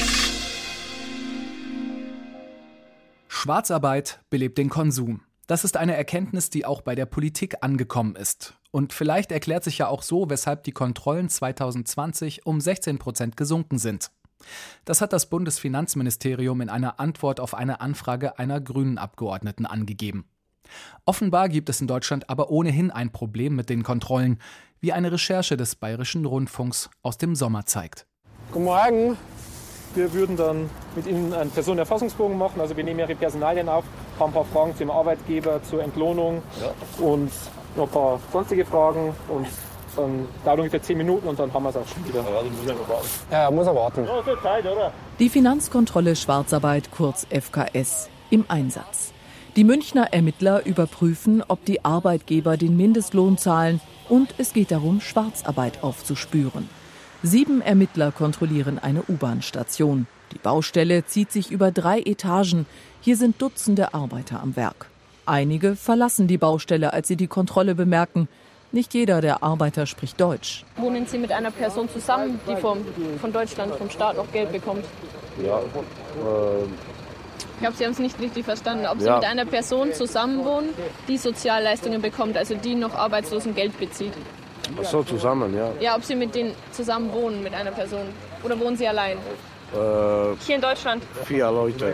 Schwarzarbeit 3.28 4.20
belebt 4.30 4.58
den 4.58 4.70
Konsum. 4.70 5.22
Das 5.48 5.64
ist 5.64 5.78
eine 5.78 5.96
Erkenntnis, 5.96 6.50
die 6.50 6.66
auch 6.66 6.82
bei 6.82 6.94
der 6.94 7.06
Politik 7.06 7.56
angekommen 7.62 8.16
ist. 8.16 8.59
Und 8.72 8.94
vielleicht 8.94 9.32
erklärt 9.32 9.64
sich 9.64 9.80
ja 9.80 9.88
auch 9.88 10.04
so, 10.04 10.30
weshalb 10.30 10.64
die 10.64 10.72
Kontrollen 10.72 11.30
2020 11.30 12.46
um 12.46 12.62
16 12.62 13.00
Prozent 13.00 13.38
gesunken 13.38 13.80
sind. 13.80 14.12
Das 14.86 15.02
hat 15.02 15.12
das 15.12 15.26
Bundesfinanzministerium 15.28 16.62
in 16.62 16.70
einer 16.70 17.00
Antwort 17.00 17.40
auf 17.40 17.54
eine 17.54 17.82
Anfrage 17.82 18.40
einer 18.40 18.62
grünen 18.62 18.98
Abgeordneten 18.98 19.66
angegeben. 19.66 20.26
Offenbar 21.06 21.50
gibt 21.50 21.70
es 21.70 21.82
in 21.82 21.88
Deutschland 21.88 22.30
aber 22.30 22.52
ohnehin 22.52 22.92
ein 22.92 23.12
Problem 23.12 23.56
mit 23.56 23.70
den 23.70 23.84
Kontrollen, 23.84 24.40
wie 24.80 24.94
eine 24.94 25.12
Recherche 25.12 25.58
des 25.58 25.76
Bayerischen 25.76 26.26
Rundfunks 26.26 26.90
aus 27.02 27.18
dem 27.18 27.36
Sommer 27.36 27.66
zeigt. 27.66 28.06
Guten 28.52 28.66
Morgen. 28.66 29.18
Wir 29.96 30.14
würden 30.14 30.38
dann 30.38 30.70
mit 30.96 31.08
Ihnen 31.08 31.34
einen 31.34 31.50
Personenerfassungsbogen 31.50 32.38
machen. 32.38 32.62
Also 32.62 32.78
wir 32.78 32.84
nehmen 32.84 33.00
Ihre 33.00 33.16
Personalien 33.16 33.68
auf, 33.68 33.84
haben 34.20 34.30
ein 34.30 34.34
paar 34.34 34.46
Fragen 34.46 34.76
zum 34.76 34.92
Arbeitgeber, 34.92 35.62
zur 35.64 35.84
Entlohnung 35.84 36.44
ja. 36.62 37.04
und 37.04 37.32
noch 37.80 37.88
ein 37.88 37.92
paar 37.92 38.20
sonstige 38.32 38.66
Fragen 38.66 39.14
und 39.28 39.48
Dann 39.96 40.28
dauert 40.46 40.60
ungefähr 40.60 40.82
zehn 40.82 40.98
Minuten 40.98 41.28
und 41.28 41.40
dann 41.40 41.54
haben 41.54 41.64
wir 41.64 41.70
es 41.70 41.76
auch 41.76 41.88
schon 41.88 42.08
wieder. 42.08 42.24
Ja, 43.32 43.52
muss 43.52 43.68
er 43.68 43.76
warten. 43.76 44.08
Die 45.20 45.30
Finanzkontrolle 45.30 46.16
Schwarzarbeit, 46.16 46.92
kurz 46.92 47.26
FKS, 47.30 48.10
im 48.30 48.46
Einsatz. 48.48 49.14
Die 49.56 49.64
Münchner 49.64 50.14
Ermittler 50.14 50.66
überprüfen, 50.66 51.44
ob 51.48 51.66
die 51.66 51.84
Arbeitgeber 51.84 52.56
den 52.56 52.78
Mindestlohn 52.78 53.38
zahlen 53.38 53.82
und 54.08 54.36
es 54.38 54.54
geht 54.54 54.72
darum, 54.72 55.02
Schwarzarbeit 55.02 55.84
aufzuspüren. 55.84 56.70
Sieben 57.24 57.62
Ermittler 57.62 58.12
kontrollieren 58.12 58.80
eine 58.80 59.04
U-Bahn-Station. 59.04 60.08
Die 60.32 60.38
Baustelle 60.38 61.06
zieht 61.06 61.32
sich 61.32 61.52
über 61.52 61.72
drei 61.72 62.00
Etagen. 62.00 62.68
Hier 63.02 63.18
sind 63.18 63.42
Dutzende 63.42 63.94
Arbeiter 63.94 64.42
am 64.42 64.56
Werk. 64.56 64.90
Einige 65.30 65.76
verlassen 65.76 66.28
die 66.28 66.40
Baustelle, 66.40 66.92
als 66.92 67.08
sie 67.08 67.16
die 67.16 67.28
Kontrolle 67.28 67.76
bemerken. 67.76 68.28
Nicht 68.72 68.96
jeder 68.96 69.22
der 69.22 69.44
Arbeiter 69.44 69.86
spricht 69.86 70.20
Deutsch. 70.20 70.64
Wohnen 70.78 71.06
Sie 71.06 71.20
mit 71.20 71.32
einer 71.32 71.52
Person 71.52 71.88
zusammen, 71.88 72.40
die 72.50 72.56
vom, 72.56 72.80
von 73.22 73.32
Deutschland, 73.32 73.76
vom 73.76 73.92
Staat 73.92 74.18
noch 74.18 74.32
Geld 74.32 74.52
bekommt? 74.52 74.86
Ja, 75.44 75.60
äh, 75.60 75.62
Ich 77.54 77.60
glaube, 77.62 77.76
Sie 77.78 77.86
haben 77.86 77.92
es 77.92 78.00
nicht 78.00 78.20
richtig 78.20 78.44
verstanden. 78.46 78.88
Ob 78.88 79.00
Sie 79.00 79.06
Ja. 79.06 79.18
mit 79.18 79.26
einer 79.26 79.46
Person 79.46 79.94
zusammenwohnen, 79.94 80.70
die 81.08 81.18
Sozialleistungen 81.18 82.02
bekommt, 82.02 82.36
also 82.36 82.56
die 82.56 82.74
noch 82.74 82.96
Arbeitslosengeld 82.96 83.78
bezieht. 83.80 84.14
ach 84.80 84.84
so 84.86 85.04
zusammen, 85.04 85.56
ja. 85.56 85.72
Ja, 85.80 85.96
ob 85.96 86.04
Sie 86.04 86.16
mit 86.16 86.34
denen 86.34 86.54
zusammen 86.72 87.12
wohnen, 87.14 87.44
mit 87.44 87.54
einer 87.54 87.72
Person. 87.72 88.06
Oder 88.44 88.60
wohnen 88.60 88.78
Sie 88.78 88.88
allein? 88.88 89.18
Äh, 89.18 89.78
Hier 90.46 90.56
in 90.56 90.62
Deutschland. 90.62 91.04
vier 91.26 91.52
Leute. 91.52 91.94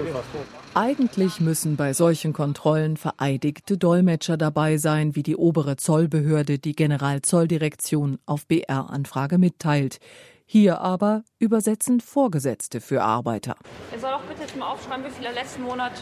Eigentlich 0.78 1.40
müssen 1.40 1.78
bei 1.78 1.94
solchen 1.94 2.34
Kontrollen 2.34 2.98
vereidigte 2.98 3.78
Dolmetscher 3.78 4.36
dabei 4.36 4.76
sein, 4.76 5.16
wie 5.16 5.24
die 5.24 5.38
obere 5.38 5.78
Zollbehörde 5.78 6.60
die 6.60 6.76
Generalzolldirektion 6.76 8.20
auf 8.26 8.46
BR-Anfrage 8.46 9.38
mitteilt. 9.38 10.00
Hier 10.46 10.82
aber 10.82 11.24
übersetzen 11.40 12.02
Vorgesetzte 12.02 12.82
für 12.82 13.04
Arbeiter. 13.04 13.56
Er 13.94 14.00
soll 14.00 14.12
auch 14.12 14.24
bitte 14.24 14.42
jetzt 14.42 14.58
mal 14.58 14.70
aufschreiben, 14.70 15.06
wie 15.06 15.12
viel 15.12 15.26
er 15.26 15.32
letzten 15.32 15.64
Monat 15.64 15.94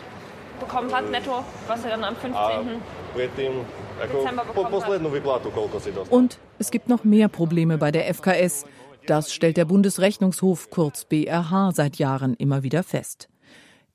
bekommen 0.60 0.92
hat, 0.92 1.12
netto, 1.12 1.44
was 1.68 1.84
er 1.86 1.92
dann 1.92 2.03
am 2.03 2.15
15. 2.15 2.34
Dezember 3.15 4.44
bekommen 4.44 4.84
hat. 4.84 6.10
Und 6.10 6.39
es 6.58 6.72
gibt 6.72 6.89
noch 6.89 7.03
mehr 7.03 7.27
Probleme 7.27 7.77
bei 7.77 7.92
der 7.92 8.12
FKS. 8.12 8.65
Das 9.06 9.32
stellt 9.32 9.58
der 9.58 9.65
Bundesrechnungshof 9.65 10.72
kurz 10.72 11.06
BRH 11.06 11.74
seit 11.75 11.98
Jahren 11.98 12.34
immer 12.34 12.63
wieder 12.63 12.82
fest. 12.82 13.30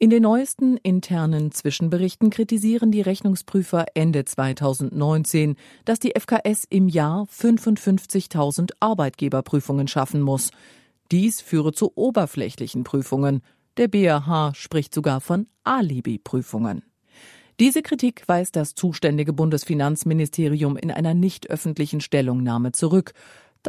In 0.01 0.11
den 0.11 0.23
neuesten 0.23 0.77
internen 0.77 1.51
Zwischenberichten 1.51 2.31
kritisieren 2.31 2.93
die 2.93 3.01
Rechnungsprüfer 3.01 3.87
Ende 3.95 4.25
2019, 4.25 5.57
dass 5.85 5.99
die 5.99 6.13
FKS 6.17 6.63
im 6.71 6.87
Jahr 6.87 7.25
55.000 7.25 8.71
Arbeitgeberprüfungen 8.79 9.89
schaffen 9.89 10.21
muss. 10.21 10.53
Dies 11.11 11.41
führe 11.41 11.73
zu 11.73 11.91
oberflächlichen 11.97 12.85
Prüfungen. 12.85 13.43
Der 13.77 13.89
BRH 13.89 14.55
spricht 14.55 14.95
sogar 14.95 15.21
von 15.21 15.49
Alibi-Prüfungen. 15.65 16.85
Diese 17.59 17.83
Kritik 17.83 18.23
weist 18.29 18.55
das 18.55 18.77
zuständige 18.77 19.33
Bundesfinanzministerium 19.33 20.77
in 20.77 20.93
einer 20.93 21.15
nicht 21.15 21.51
öffentlichen 21.51 22.01
Stellungnahme 22.01 22.71
zurück. 22.71 23.15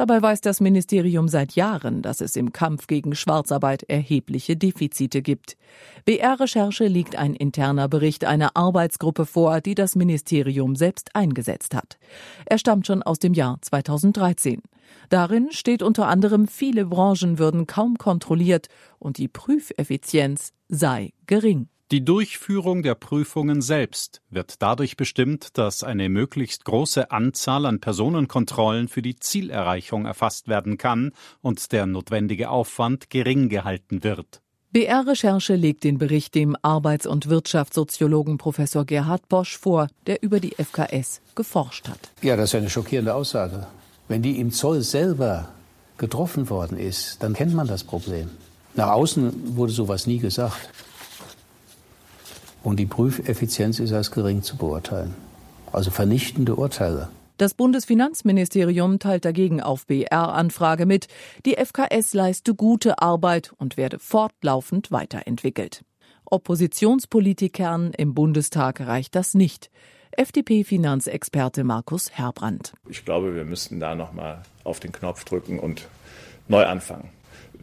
Dabei 0.00 0.22
weiß 0.22 0.40
das 0.40 0.60
Ministerium 0.62 1.28
seit 1.28 1.56
Jahren, 1.56 2.00
dass 2.00 2.22
es 2.22 2.34
im 2.34 2.54
Kampf 2.54 2.86
gegen 2.86 3.14
Schwarzarbeit 3.14 3.82
erhebliche 3.82 4.56
Defizite 4.56 5.20
gibt. 5.20 5.58
BR-Recherche 6.06 6.86
liegt 6.86 7.16
ein 7.16 7.34
interner 7.34 7.86
Bericht 7.86 8.24
einer 8.24 8.56
Arbeitsgruppe 8.56 9.26
vor, 9.26 9.60
die 9.60 9.74
das 9.74 9.96
Ministerium 9.96 10.74
selbst 10.74 11.14
eingesetzt 11.14 11.74
hat. 11.74 11.98
Er 12.46 12.56
stammt 12.56 12.86
schon 12.86 13.02
aus 13.02 13.18
dem 13.18 13.34
Jahr 13.34 13.58
2013. 13.60 14.62
Darin 15.10 15.52
steht 15.52 15.82
unter 15.82 16.08
anderem, 16.08 16.48
viele 16.48 16.86
Branchen 16.86 17.38
würden 17.38 17.66
kaum 17.66 17.98
kontrolliert 17.98 18.68
und 18.98 19.18
die 19.18 19.28
Prüfeffizienz 19.28 20.54
sei 20.70 21.12
gering. 21.26 21.68
Die 21.92 22.04
Durchführung 22.04 22.84
der 22.84 22.94
Prüfungen 22.94 23.62
selbst 23.62 24.22
wird 24.30 24.62
dadurch 24.62 24.96
bestimmt, 24.96 25.58
dass 25.58 25.82
eine 25.82 26.08
möglichst 26.08 26.64
große 26.64 27.10
Anzahl 27.10 27.66
an 27.66 27.80
Personenkontrollen 27.80 28.86
für 28.86 29.02
die 29.02 29.16
Zielerreichung 29.16 30.06
erfasst 30.06 30.46
werden 30.46 30.78
kann 30.78 31.10
und 31.42 31.72
der 31.72 31.86
notwendige 31.86 32.48
Aufwand 32.48 33.10
gering 33.10 33.48
gehalten 33.48 34.04
wird. 34.04 34.40
BR-Recherche 34.70 35.56
legt 35.56 35.82
den 35.82 35.98
Bericht 35.98 36.36
dem 36.36 36.54
Arbeits- 36.62 37.08
und 37.08 37.28
Wirtschaftssoziologen 37.28 38.38
Professor 38.38 38.84
Gerhard 38.84 39.28
Bosch 39.28 39.58
vor, 39.58 39.88
der 40.06 40.22
über 40.22 40.38
die 40.38 40.54
FKS 40.62 41.20
geforscht 41.34 41.88
hat. 41.88 41.98
Ja, 42.22 42.36
das 42.36 42.50
ist 42.50 42.54
eine 42.54 42.70
schockierende 42.70 43.16
Aussage. 43.16 43.66
Wenn 44.06 44.22
die 44.22 44.38
im 44.38 44.52
Zoll 44.52 44.82
selber 44.82 45.48
getroffen 45.98 46.50
worden 46.50 46.78
ist, 46.78 47.20
dann 47.20 47.34
kennt 47.34 47.52
man 47.52 47.66
das 47.66 47.82
Problem. 47.82 48.30
Nach 48.76 48.90
außen 48.90 49.56
wurde 49.56 49.72
sowas 49.72 50.06
nie 50.06 50.18
gesagt. 50.18 50.70
Und 52.62 52.78
die 52.78 52.86
Prüfeffizienz 52.86 53.78
ist 53.80 53.92
als 53.92 54.10
gering 54.10 54.42
zu 54.42 54.56
beurteilen. 54.56 55.14
Also 55.72 55.90
vernichtende 55.90 56.56
Urteile. 56.56 57.08
Das 57.38 57.54
Bundesfinanzministerium 57.54 58.98
teilt 58.98 59.24
dagegen 59.24 59.62
auf 59.62 59.86
BR-Anfrage 59.86 60.84
mit, 60.84 61.06
die 61.46 61.56
FKS 61.56 62.12
leiste 62.12 62.54
gute 62.54 63.00
Arbeit 63.00 63.52
und 63.56 63.78
werde 63.78 63.98
fortlaufend 63.98 64.92
weiterentwickelt. 64.92 65.82
Oppositionspolitikern 66.26 67.92
im 67.96 68.12
Bundestag 68.12 68.80
reicht 68.80 69.14
das 69.14 69.32
nicht. 69.32 69.70
FDP-Finanzexperte 70.12 71.64
Markus 71.64 72.10
Herbrandt. 72.10 72.74
Ich 72.88 73.06
glaube, 73.06 73.34
wir 73.34 73.44
müssten 73.44 73.80
da 73.80 73.94
nochmal 73.94 74.42
auf 74.64 74.80
den 74.80 74.92
Knopf 74.92 75.24
drücken 75.24 75.58
und 75.58 75.88
neu 76.46 76.66
anfangen. 76.66 77.08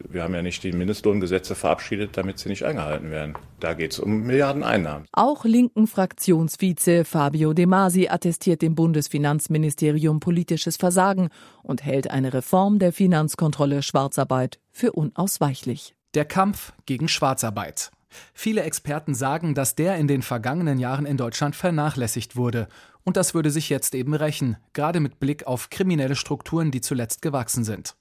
Wir 0.10 0.24
haben 0.24 0.34
ja 0.34 0.42
nicht 0.42 0.64
die 0.64 0.72
Mindestlohngesetze 0.72 1.56
verabschiedet, 1.56 2.18
damit 2.18 2.40
sie 2.40 2.50
nicht 2.50 2.64
eingehalten 2.64 3.12
werden. 3.12 3.36
Da 3.60 3.74
geht 3.74 3.94
es 3.94 4.00
um 4.00 4.24
Milliarden 4.24 4.64
Einnahmen. 4.64 5.06
Auch 5.12 5.46
linken 5.46 5.88
Fraktionsvize 5.88 7.06
Fabio 7.06 7.54
De 7.54 7.66
Masi 7.66 8.08
attestiert 8.08 8.62
dem 8.62 8.76
Bundesfinanzministerium 8.76 10.20
politisches 10.20 10.78
Versagen 10.78 11.30
und 11.64 11.84
hält 11.84 12.10
eine 12.12 12.34
Reform 12.34 12.80
der 12.80 12.94
Finanzkontrolle 12.94 13.82
Schwarzarbeit 13.84 14.60
für 14.72 14.92
unausweichlich. 14.92 15.96
Der 16.14 16.26
Kampf 16.26 16.74
gegen 16.86 17.08
Schwarzarbeit. 17.08 17.92
Viele 18.34 18.64
Experten 18.64 19.14
sagen, 19.14 19.54
dass 19.54 19.76
der 19.76 19.98
in 19.98 20.08
den 20.08 20.22
vergangenen 20.22 20.80
Jahren 20.80 21.06
in 21.06 21.18
Deutschland 21.18 21.56
vernachlässigt 21.56 22.36
wurde. 22.36 22.68
Und 23.04 23.18
das 23.18 23.34
würde 23.34 23.52
sich 23.52 23.70
jetzt 23.70 23.96
eben 23.96 24.14
rächen, 24.14 24.58
gerade 24.74 25.00
mit 25.00 25.20
Blick 25.20 25.48
auf 25.48 25.70
kriminelle 25.70 26.16
Strukturen, 26.16 26.72
die 26.72 26.82
zuletzt 26.82 27.22
gewachsen 27.22 27.64
sind. 27.64 27.96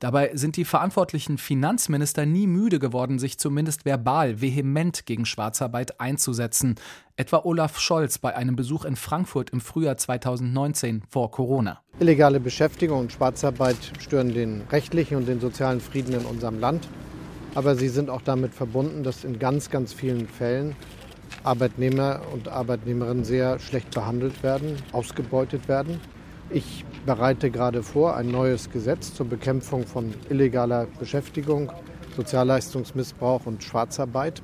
Dabei 0.00 0.30
sind 0.34 0.56
die 0.56 0.64
verantwortlichen 0.64 1.38
Finanzminister 1.38 2.26
nie 2.26 2.46
müde 2.46 2.78
geworden, 2.78 3.18
sich 3.18 3.38
zumindest 3.38 3.84
verbal 3.84 4.40
vehement 4.40 5.06
gegen 5.06 5.24
Schwarzarbeit 5.24 6.00
einzusetzen. 6.00 6.74
Etwa 7.16 7.42
Olaf 7.44 7.78
Scholz 7.78 8.18
bei 8.18 8.36
einem 8.36 8.56
Besuch 8.56 8.84
in 8.84 8.96
Frankfurt 8.96 9.50
im 9.50 9.60
Frühjahr 9.60 9.96
2019 9.96 11.02
vor 11.08 11.30
Corona. 11.30 11.80
Illegale 11.98 12.40
Beschäftigung 12.40 13.00
und 13.00 13.12
Schwarzarbeit 13.12 13.78
stören 13.98 14.34
den 14.34 14.62
rechtlichen 14.70 15.16
und 15.16 15.26
den 15.26 15.40
sozialen 15.40 15.80
Frieden 15.80 16.14
in 16.14 16.26
unserem 16.26 16.60
Land. 16.60 16.88
Aber 17.54 17.74
sie 17.74 17.88
sind 17.88 18.10
auch 18.10 18.20
damit 18.20 18.52
verbunden, 18.52 19.02
dass 19.02 19.24
in 19.24 19.38
ganz, 19.38 19.70
ganz 19.70 19.94
vielen 19.94 20.28
Fällen 20.28 20.76
Arbeitnehmer 21.42 22.20
und 22.32 22.48
Arbeitnehmerinnen 22.48 23.24
sehr 23.24 23.58
schlecht 23.58 23.92
behandelt 23.92 24.42
werden, 24.42 24.76
ausgebeutet 24.92 25.68
werden. 25.68 26.00
Ich 26.50 26.84
bereite 27.04 27.50
gerade 27.50 27.82
vor 27.82 28.16
ein 28.16 28.30
neues 28.30 28.70
Gesetz 28.70 29.12
zur 29.12 29.26
Bekämpfung 29.26 29.84
von 29.84 30.14
illegaler 30.30 30.86
Beschäftigung, 30.98 31.72
Sozialleistungsmissbrauch 32.16 33.46
und 33.46 33.64
Schwarzarbeit, 33.64 34.42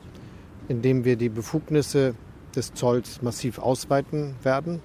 in 0.68 0.82
dem 0.82 1.04
wir 1.04 1.16
die 1.16 1.28
Befugnisse 1.28 2.14
des 2.56 2.74
Zolls 2.74 3.22
massiv 3.22 3.60
ausweiten 3.60 4.34
werden. 4.42 4.80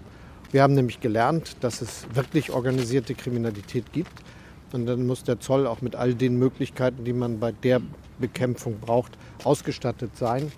Wir 0.52 0.62
haben 0.62 0.76
nämlich 0.76 1.00
gelernt, 1.00 1.58
dass 1.62 1.82
es 1.82 2.06
wirklich 2.14 2.52
organisierte 2.52 3.16
Kriminalität 3.16 3.92
gibt. 3.92 4.14
Und 4.72 4.86
dann 4.86 5.08
muss 5.08 5.24
der 5.24 5.40
Zoll 5.40 5.66
auch 5.66 5.82
mit 5.82 5.96
all 5.96 6.14
den 6.14 6.38
Möglichkeiten, 6.38 7.04
die 7.04 7.14
man 7.14 7.40
bei 7.40 7.52
der 7.52 7.82
Bekämpfung 8.20 8.80
braucht, 8.80 9.18
ausgestattet 9.44 10.16
sein. 10.16 10.52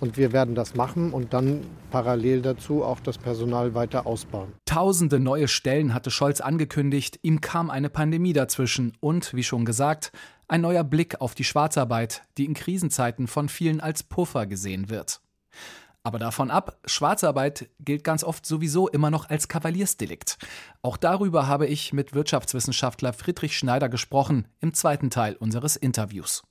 Und 0.00 0.16
wir 0.16 0.32
werden 0.32 0.54
das 0.54 0.74
machen 0.74 1.12
und 1.12 1.32
dann 1.32 1.62
parallel 1.90 2.42
dazu 2.42 2.84
auch 2.84 3.00
das 3.00 3.16
Personal 3.18 3.74
weiter 3.74 4.06
ausbauen. 4.06 4.52
Tausende 4.66 5.18
neue 5.18 5.48
Stellen 5.48 5.94
hatte 5.94 6.10
Scholz 6.10 6.40
angekündigt, 6.40 7.18
ihm 7.22 7.40
kam 7.40 7.70
eine 7.70 7.88
Pandemie 7.88 8.34
dazwischen 8.34 8.92
und, 9.00 9.32
wie 9.34 9.42
schon 9.42 9.64
gesagt, 9.64 10.12
ein 10.48 10.60
neuer 10.60 10.84
Blick 10.84 11.20
auf 11.20 11.34
die 11.34 11.44
Schwarzarbeit, 11.44 12.22
die 12.36 12.44
in 12.44 12.54
Krisenzeiten 12.54 13.26
von 13.26 13.48
vielen 13.48 13.80
als 13.80 14.02
Puffer 14.02 14.46
gesehen 14.46 14.90
wird. 14.90 15.20
Aber 16.06 16.20
davon 16.20 16.52
ab, 16.52 16.78
Schwarzarbeit 16.84 17.68
gilt 17.80 18.04
ganz 18.04 18.22
oft 18.22 18.46
sowieso 18.46 18.86
immer 18.86 19.10
noch 19.10 19.28
als 19.28 19.48
Kavaliersdelikt. 19.48 20.38
Auch 20.80 20.96
darüber 20.96 21.48
habe 21.48 21.66
ich 21.66 21.92
mit 21.92 22.14
Wirtschaftswissenschaftler 22.14 23.12
Friedrich 23.12 23.58
Schneider 23.58 23.88
gesprochen 23.88 24.46
im 24.60 24.72
zweiten 24.72 25.10
Teil 25.10 25.34
unseres 25.34 25.74
Interviews. 25.74 26.44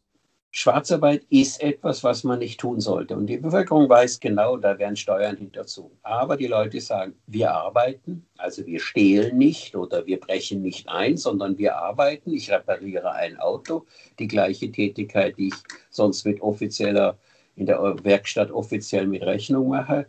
Schwarzarbeit 0.57 1.25
ist 1.29 1.61
etwas, 1.61 2.01
was 2.05 2.23
man 2.23 2.39
nicht 2.39 2.61
tun 2.61 2.79
sollte. 2.79 3.17
Und 3.17 3.27
die 3.27 3.35
Bevölkerung 3.35 3.89
weiß 3.89 4.21
genau, 4.21 4.55
da 4.55 4.79
werden 4.79 4.95
Steuern 4.95 5.35
hinterzogen. 5.35 5.97
Aber 6.01 6.37
die 6.37 6.47
Leute 6.47 6.79
sagen, 6.79 7.13
wir 7.27 7.51
arbeiten, 7.51 8.25
also 8.37 8.65
wir 8.65 8.79
stehlen 8.79 9.37
nicht 9.37 9.75
oder 9.75 10.05
wir 10.05 10.17
brechen 10.17 10.61
nicht 10.61 10.87
ein, 10.87 11.17
sondern 11.17 11.57
wir 11.57 11.75
arbeiten. 11.75 12.31
Ich 12.33 12.49
repariere 12.49 13.11
ein 13.11 13.37
Auto, 13.37 13.85
die 14.17 14.29
gleiche 14.29 14.71
Tätigkeit, 14.71 15.37
die 15.37 15.49
ich 15.49 15.55
sonst 15.89 16.25
mit 16.25 16.39
offizieller, 16.39 17.17
in 17.57 17.65
der 17.65 17.77
Werkstatt 18.05 18.49
offiziell 18.49 19.07
mit 19.07 19.23
Rechnung 19.23 19.67
mache. 19.67 20.07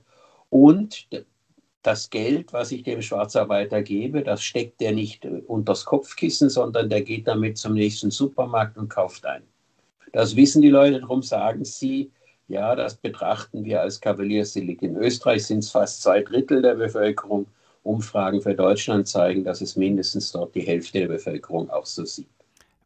Und 0.48 1.08
das 1.82 2.08
Geld, 2.08 2.52
was 2.52 2.70
ich 2.70 2.84
dem 2.84 3.02
Schwarzarbeiter 3.02 3.82
gebe, 3.82 4.22
das 4.22 4.44
steckt 4.44 4.80
er 4.80 4.92
nicht 4.92 5.26
unters 5.48 5.84
Kopfkissen, 5.84 6.50
sondern 6.50 6.88
der 6.88 7.02
geht 7.02 7.26
damit 7.26 7.58
zum 7.58 7.74
nächsten 7.74 8.12
Supermarkt 8.12 8.78
und 8.78 8.88
kauft 8.88 9.26
ein. 9.26 9.42
Das 10.16 10.34
wissen 10.34 10.62
die 10.62 10.70
Leute, 10.70 11.00
darum 11.00 11.20
sagen 11.20 11.66
sie, 11.66 12.10
ja, 12.48 12.74
das 12.74 12.94
betrachten 12.94 13.66
wir 13.66 13.82
als 13.82 14.00
Kavaliersdelikt. 14.00 14.82
In 14.82 14.96
Österreich 14.96 15.44
sind 15.44 15.58
es 15.58 15.70
fast 15.70 16.00
zwei 16.00 16.22
Drittel 16.22 16.62
der 16.62 16.74
Bevölkerung. 16.74 17.48
Umfragen 17.82 18.40
für 18.40 18.54
Deutschland 18.54 19.06
zeigen, 19.06 19.44
dass 19.44 19.60
es 19.60 19.76
mindestens 19.76 20.32
dort 20.32 20.54
die 20.54 20.62
Hälfte 20.62 21.00
der 21.00 21.08
Bevölkerung 21.08 21.68
auch 21.68 21.84
so 21.84 22.06
sieht. 22.06 22.30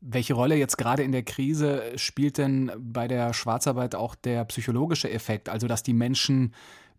Welche 0.01 0.35
Rolle 0.35 0.57
jetzt 0.57 0.77
gerade 0.77 1.05
in 1.05 1.13
der 1.13 1.23
Krise 1.23 1.83
spielt 1.95 2.37
denn 2.37 2.73
bei 2.77 3.07
der 3.07 3.33
Schwarzarbeit 3.33 3.95
auch 3.95 4.17
der 4.17 4.45
psychologische 4.47 5.09
Effekt? 5.09 5.49
Also, 5.49 5.69
dass 5.69 5.85
die 5.85 5.95
Menschen 5.95 6.53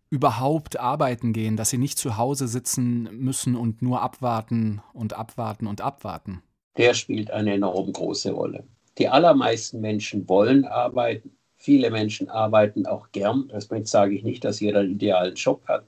überhaupt 0.08 0.80
arbeiten 0.80 1.34
gehen, 1.34 1.58
dass 1.58 1.68
sie 1.68 1.78
nicht 1.78 1.98
zu 1.98 2.16
Hause 2.16 2.48
sitzen 2.48 3.06
müssen 3.12 3.54
und 3.54 3.82
nur 3.82 4.00
abwarten 4.00 4.80
und 4.94 5.12
abwarten 5.12 5.66
und 5.66 5.82
abwarten? 5.82 6.42
Der 6.78 6.94
spielt 6.94 7.30
eine 7.30 7.52
enorm 7.52 7.92
große 7.92 8.32
Rolle. 8.32 8.64
Die 8.98 9.08
allermeisten 9.08 9.80
Menschen 9.80 10.28
wollen 10.28 10.64
arbeiten. 10.64 11.36
Viele 11.56 11.90
Menschen 11.90 12.28
arbeiten 12.28 12.86
auch 12.86 13.10
gern. 13.12 13.48
Damit 13.48 13.88
sage 13.88 14.14
ich 14.14 14.22
nicht, 14.22 14.44
dass 14.44 14.60
jeder 14.60 14.80
einen 14.80 14.92
idealen 14.92 15.34
Job 15.34 15.62
hat. 15.66 15.84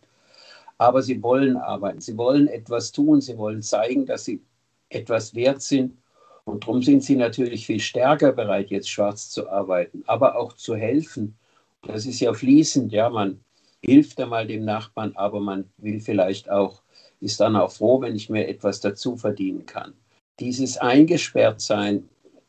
Aber 0.78 1.02
sie 1.02 1.23
wollen 1.23 1.56
arbeiten. 1.56 2.00
Sie 2.00 2.16
wollen 2.16 2.49
etwas 2.49 2.92
tun. 2.92 3.20
Sie 3.20 3.37
wollen 3.37 3.62
zeigen, 3.62 4.06
dass 4.06 4.25
sie 4.25 4.42
etwas 4.88 5.34
wert 5.34 5.62
sind. 5.62 5.96
Und 6.44 6.64
darum 6.64 6.82
sind 6.82 7.02
sie 7.02 7.16
natürlich 7.16 7.66
viel 7.66 7.80
stärker 7.80 8.32
bereit, 8.32 8.70
jetzt 8.70 8.90
schwarz 8.90 9.30
zu 9.30 9.49
arbeiten, 9.49 10.02
aber 10.06 10.37
auch 10.37 10.52
zu 10.52 10.76
helfen. 10.76 11.37
Das 11.82 12.06
ist 12.06 12.20
ja 12.20 12.32
fließend. 12.32 12.92
Ja, 12.92 13.08
man 13.08 13.40
hilft 13.82 14.20
einmal 14.20 14.46
dem 14.46 14.64
Nachbarn, 14.64 15.12
aber 15.16 15.40
man 15.40 15.70
will 15.78 16.00
vielleicht 16.00 16.50
auch, 16.50 16.82
ist 17.20 17.40
dann 17.40 17.56
auch 17.56 17.73
froh, 17.73 18.00
wenn 18.00 18.14
ich 18.14 18.28
mir 18.28 18.46
etwas 18.46 18.80
dazu 18.80 19.16
verdienen 19.16 19.64
kann. 19.66 19.94
Dieses 20.38 20.76
Eingesperrtsein 20.76 22.08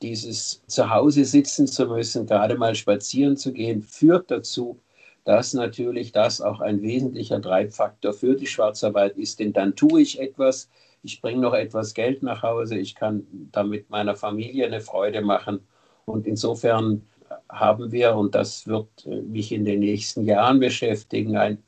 dieses 0.10 0.62
Zuhause 0.68 1.26
sitzen 1.26 1.68
zu 1.68 1.88
müssen, 1.88 2.28
gerade 2.28 2.58
mal 2.58 2.76
spazieren 2.76 3.38
zu 3.38 3.52
gehen, 3.52 3.82
führt 3.82 4.30
dazu, 4.30 4.80
dass 5.24 5.54
natürlich 5.54 6.12
das 6.12 6.42
auch 6.42 6.60
ein 6.60 6.82
wesentlicher 6.82 7.42
Treibfaktor 7.42 8.14
für 8.14 8.36
die 8.36 8.46
Schwarzarbeit 8.46 9.18
ist. 9.18 9.40
Denn 9.40 9.54
dann 9.54 9.76
tue 9.76 10.02
ich 10.02 10.20
etwas, 10.20 10.70
ich 11.02 11.22
bringe 11.22 11.42
noch 11.42 11.54
etwas 11.54 11.96
Geld 11.96 12.22
nach 12.22 12.44
Hause, 12.44 12.78
ich 12.78 12.94
kann 12.94 13.26
damit 13.52 13.90
meiner 13.90 14.16
Familie 14.16 14.68
eine 14.68 14.82
Freude 14.82 15.22
machen. 15.22 15.60
Und 16.06 16.28
insofern 16.28 17.02
haben 17.50 17.92
wir, 17.92 18.16
und 18.16 18.36
das 18.36 18.68
wird 18.68 18.88
mich 19.08 19.52
in 19.52 19.66
den 19.66 19.80
nächsten 19.80 20.26
Jahren 20.26 20.60
beschäftigen, 20.60 21.36
ein 21.38 21.64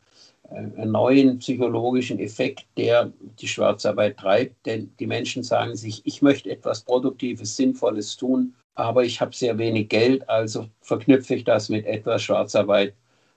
neuen 0.50 1.39
psychologischen 1.39 2.20
Effekt, 2.20 2.66
der 2.77 3.12
die 3.39 3.48
Schwarzarbeit 3.48 4.18
treibt. 4.18 4.66
Denn 4.66 4.92
die 5.00 5.08
Menschen 5.08 5.44
sagen 5.44 5.75
sich, 5.75 6.01
ich 6.06 6.22
möchte 6.22 6.50
etwas 6.50 6.82
Produktives, 6.82 7.56
Sinnvolles 7.56 8.16
tun, 8.18 8.56
aber 8.75 9.04
ich 9.04 9.20
habe 9.22 9.36
sehr 9.36 9.58
wenig 9.58 9.89
Geld, 9.89 10.27
also 10.30 10.68
verknüpfe 10.82 11.36
ich 11.36 11.44
das 11.44 11.70
mit 11.70 11.86
etwas 11.86 12.24
Schwarzarbeit, 12.24 12.94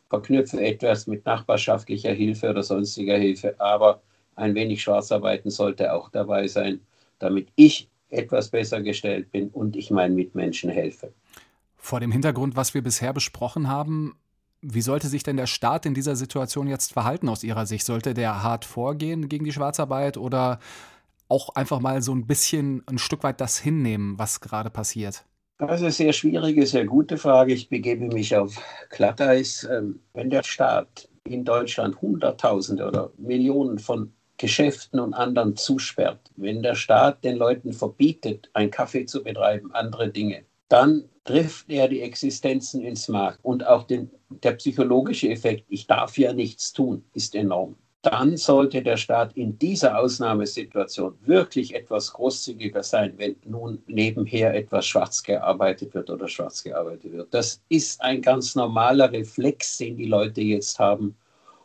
verknüpfe 0.09 0.61
etwas 0.61 1.07
mit 1.07 1.25
nachbarschaftlicher 1.25 2.12
Hilfe 2.12 2.50
oder 2.50 2.62
sonstiger 2.62 3.17
Hilfe. 3.17 3.59
Aber 3.59 4.02
ein 4.37 4.55
wenig 4.55 4.83
Schwarzarbeiten 4.83 5.50
sollte 5.50 5.93
auch 5.93 6.11
dabei 6.11 6.47
sein, 6.47 6.81
damit 7.19 7.49
ich 7.57 7.88
etwas 8.11 8.49
besser 8.49 8.83
gestellt 8.83 9.31
bin 9.31 9.49
und 9.49 9.76
ich 9.76 9.90
meinen 9.90 10.14
Mitmenschen 10.14 10.71
helfe. 10.71 11.12
Vor 11.76 12.00
dem 12.00 12.12
Hintergrund, 12.12 12.56
was 12.56 12.75
wir 12.75 12.82
bisher 12.82 13.13
besprochen 13.13 13.69
haben, 13.69 14.17
wie 14.62 14.82
sollte 14.82 15.08
sich 15.08 15.23
denn 15.23 15.36
der 15.36 15.46
Staat 15.46 15.86
in 15.86 15.94
dieser 15.94 16.16
Situation 16.16 16.66
jetzt 16.66 16.92
verhalten 16.92 17.28
aus 17.28 17.44
Ihrer 17.44 17.66
Sicht? 17.66 17.86
Sollte 17.86 18.14
der 18.14 18.42
hart 18.42 18.64
vorgehen 18.64 19.28
gegen 19.28 19.44
die 19.44 19.52
Schwarzarbeit 19.52 20.16
oder 20.16 20.58
auch 21.28 21.54
einfach 21.54 21.80
mal 21.80 22.02
so 22.02 22.12
ein 22.12 22.26
bisschen 22.26 22.82
ein 22.86 22.99
Stück 22.99 23.23
weit 23.23 23.40
das 23.40 23.58
hinnehmen, 23.58 24.18
was 24.18 24.40
gerade 24.40 24.70
passiert? 24.70 25.25
Das 25.58 25.76
ist 25.76 25.82
eine 25.82 25.92
sehr 25.92 26.12
schwierige, 26.12 26.66
sehr 26.66 26.86
gute 26.86 27.18
Frage. 27.18 27.52
Ich 27.52 27.68
begebe 27.68 28.06
mich 28.06 28.34
auf 28.34 28.56
Glatteis. 28.88 29.68
Ähm, 29.70 30.00
wenn 30.14 30.30
der 30.30 30.42
Staat 30.42 31.08
in 31.25 31.44
Deutschland 31.44 32.00
Hunderttausende 32.00 32.86
oder 32.86 33.12
Millionen 33.18 33.78
von 33.78 34.12
Geschäften 34.38 34.99
und 34.99 35.12
anderen 35.12 35.56
zusperrt, 35.56 36.30
wenn 36.36 36.62
der 36.62 36.75
Staat 36.75 37.25
den 37.25 37.36
Leuten 37.36 37.75
verbietet, 37.75 38.49
einen 38.54 38.70
Kaffee 38.70 39.04
zu 39.04 39.23
betreiben, 39.23 39.70
andere 39.75 40.10
Dinge, 40.10 40.44
dann 40.71 41.04
trifft 41.25 41.69
er 41.69 41.89
die 41.89 42.00
Existenzen 42.00 42.80
ins 42.83 43.09
Mark. 43.09 43.39
Und 43.43 43.67
auch 43.67 43.83
den, 43.83 44.11
der 44.30 44.52
psychologische 44.52 45.28
Effekt, 45.28 45.67
ich 45.69 45.87
darf 45.87 46.17
ja 46.17 46.33
nichts 46.33 46.73
tun, 46.73 47.04
ist 47.13 47.35
enorm. 47.35 47.76
Dann 48.02 48.39
sollte 48.39 48.80
der 48.83 48.97
Staat 48.97 49.37
in 49.37 49.59
dieser 49.59 49.99
Ausnahmesituation 49.99 51.19
wirklich 51.23 51.75
etwas 51.75 52.13
großzügiger 52.15 52.83
sein, 52.83 53.13
wenn 53.19 53.37
nun 53.45 53.83
nebenher 53.89 54.54
etwas 54.54 54.87
schwarz 54.87 55.23
gearbeitet 55.23 55.93
wird 55.93 56.09
oder 56.09 56.26
schwarz 56.26 56.63
gearbeitet 56.63 57.13
wird. 57.13 57.35
Das 57.35 57.61
ist 57.69 58.00
ein 58.00 58.23
ganz 58.23 58.54
normaler 58.54 59.13
Reflex, 59.13 59.76
den 59.76 59.97
die 59.97 60.06
Leute 60.06 60.41
jetzt 60.41 60.78
haben 60.78 61.15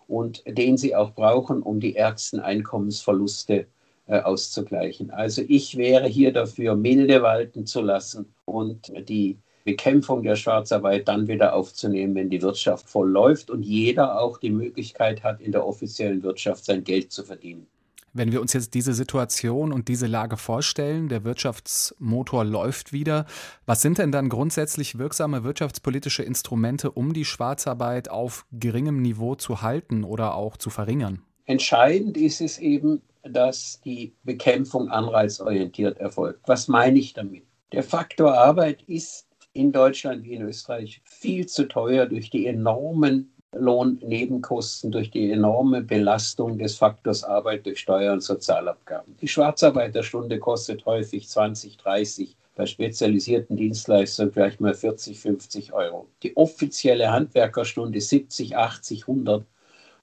und 0.08 0.44
den 0.46 0.78
sie 0.78 0.94
auch 0.94 1.12
brauchen, 1.12 1.62
um 1.62 1.80
die 1.80 1.96
ärgsten 1.96 2.42
Einkommensverluste 2.42 3.54
äh, 3.54 3.66
auszugleichen. 4.08 5.12
Also 5.12 5.42
ich 5.48 5.78
wäre 5.78 6.08
hier 6.08 6.32
dafür, 6.32 6.76
milde 6.76 7.22
walten 7.24 7.66
zu 7.66 7.82
lassen 7.82 8.34
und 8.46 8.92
die 9.10 9.38
Bekämpfung 9.64 10.22
der 10.22 10.36
Schwarzarbeit 10.36 11.08
dann 11.08 11.28
wieder 11.28 11.54
aufzunehmen, 11.56 12.14
wenn 12.14 12.30
die 12.30 12.42
Wirtschaft 12.42 12.88
voll 12.88 13.10
läuft 13.10 13.50
und 13.50 13.64
jeder 13.64 14.22
auch 14.22 14.38
die 14.38 14.52
Möglichkeit 14.52 15.24
hat, 15.24 15.42
in 15.42 15.52
der 15.52 15.66
offiziellen 15.66 16.22
Wirtschaft 16.22 16.66
sein 16.66 16.84
Geld 16.84 17.12
zu 17.12 17.24
verdienen. 17.24 17.66
Wenn 18.14 18.32
wir 18.32 18.40
uns 18.40 18.54
jetzt 18.54 18.76
diese 18.76 18.94
Situation 18.94 19.74
und 19.74 19.90
diese 19.90 20.08
Lage 20.08 20.38
vorstellen, 20.38 21.10
der 21.10 21.26
Wirtschaftsmotor 21.26 22.46
läuft 22.46 22.94
wieder, 22.94 23.26
was 23.66 23.82
sind 23.82 23.98
denn 23.98 24.14
dann 24.14 24.30
grundsätzlich 24.30 24.98
wirksame 24.98 25.44
wirtschaftspolitische 25.44 26.24
Instrumente, 26.24 26.92
um 26.92 27.12
die 27.12 27.26
Schwarzarbeit 27.26 28.10
auf 28.10 28.46
geringem 28.54 29.02
Niveau 29.02 29.36
zu 29.36 29.62
halten 29.62 30.06
oder 30.06 30.36
auch 30.36 30.56
zu 30.56 30.70
verringern? 30.70 31.25
Entscheidend 31.46 32.18
ist 32.18 32.42
es 32.42 32.58
eben, 32.58 33.02
dass 33.24 33.80
die 33.82 34.14
Bekämpfung 34.24 34.90
anreizorientiert 34.90 36.00
erfolgt. 36.00 36.42
Was 36.48 36.68
meine 36.68 37.00
ich 37.00 37.14
damit? 37.14 37.44
Der 37.72 37.84
Faktor 37.84 38.34
Arbeit 38.34 38.84
ist 38.84 39.28
in 39.54 39.72
Deutschland 39.72 40.24
wie 40.24 40.34
in 40.34 40.42
Österreich 40.42 41.02
viel 41.06 41.46
zu 41.46 41.68
teuer 41.68 42.06
durch 42.06 42.30
die 42.30 42.46
enormen 42.46 43.32
Lohnnebenkosten, 43.54 44.92
durch 44.92 45.12
die 45.12 45.32
enorme 45.32 45.82
Belastung 45.82 46.58
des 46.58 46.76
Faktors 46.76 47.24
Arbeit 47.24 47.66
durch 47.66 47.80
Steuern 47.80 48.16
und 48.16 48.22
Sozialabgaben. 48.22 49.16
Die 49.22 49.28
Schwarzarbeiterstunde 49.28 50.40
kostet 50.40 50.86
häufig 50.86 51.30
20, 51.30 51.78
30, 51.78 52.36
bei 52.56 52.66
spezialisierten 52.66 53.58
Dienstleistungen 53.58 54.32
vielleicht 54.32 54.62
mal 54.62 54.74
40, 54.74 55.20
50 55.20 55.74
Euro. 55.74 56.08
Die 56.24 56.36
offizielle 56.38 57.12
Handwerkerstunde 57.12 58.00
70, 58.00 58.56
80, 58.56 59.08
100 59.08 59.46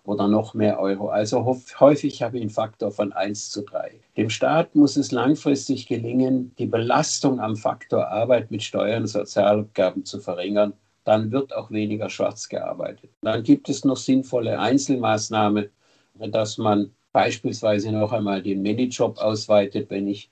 oder 0.05 0.29
noch 0.29 0.55
mehr 0.55 0.81
Euro. 0.81 1.09
Also 1.09 1.59
häufig 1.79 2.23
habe 2.23 2.37
ich 2.37 2.43
einen 2.43 2.51
Faktor 2.51 2.91
von 2.91 3.12
1 3.12 3.51
zu 3.51 3.62
3. 3.62 4.01
Dem 4.17 4.31
Staat 4.31 4.75
muss 4.75 4.97
es 4.97 5.12
langfristig 5.12 5.87
gelingen, 5.87 6.55
die 6.59 6.67
Belastung 6.67 7.41
am 7.41 7.57
Faktor 7.57 8.09
Arbeit 8.09 8.51
mit 8.51 8.62
Steuern 8.62 9.03
und 9.03 9.09
Sozialabgaben 9.09 10.05
zu 10.05 10.21
verringern. 10.21 10.73
Dann 11.05 11.33
wird 11.33 11.55
auch 11.55 11.71
weniger 11.71 12.09
schwarz 12.11 12.49
gearbeitet. 12.49 13.11
Dann 13.23 13.43
gibt 13.43 13.69
es 13.69 13.85
noch 13.85 13.97
sinnvolle 13.97 14.59
Einzelmaßnahmen, 14.59 15.69
dass 16.15 16.59
man 16.59 16.93
beispielsweise 17.12 17.93
noch 17.93 18.12
einmal 18.12 18.43
den 18.43 18.62
Minijob 18.62 19.19
ausweitet, 19.19 19.91
wenn 19.91 20.09
ich 20.09 20.31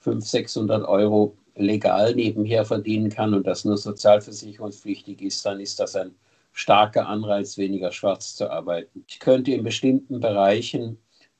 500, 0.00 0.28
600 0.28 0.88
Euro 0.88 1.36
legal 1.54 2.14
nebenher 2.14 2.64
verdienen 2.64 3.10
kann 3.10 3.34
und 3.34 3.46
das 3.46 3.64
nur 3.64 3.76
sozialversicherungspflichtig 3.76 5.20
ist, 5.22 5.44
dann 5.44 5.60
ist 5.60 5.78
das 5.78 5.94
ein 5.96 6.14
starker 6.52 7.08
Anreiz, 7.08 7.56
weniger 7.58 7.92
schwarz 7.92 8.36
zu 8.36 8.50
arbeiten. 8.50 9.04
Ich 9.08 9.20
könnte 9.20 9.52
in 9.52 9.64
bestimmten 9.64 10.20
Bereichen 10.20 10.98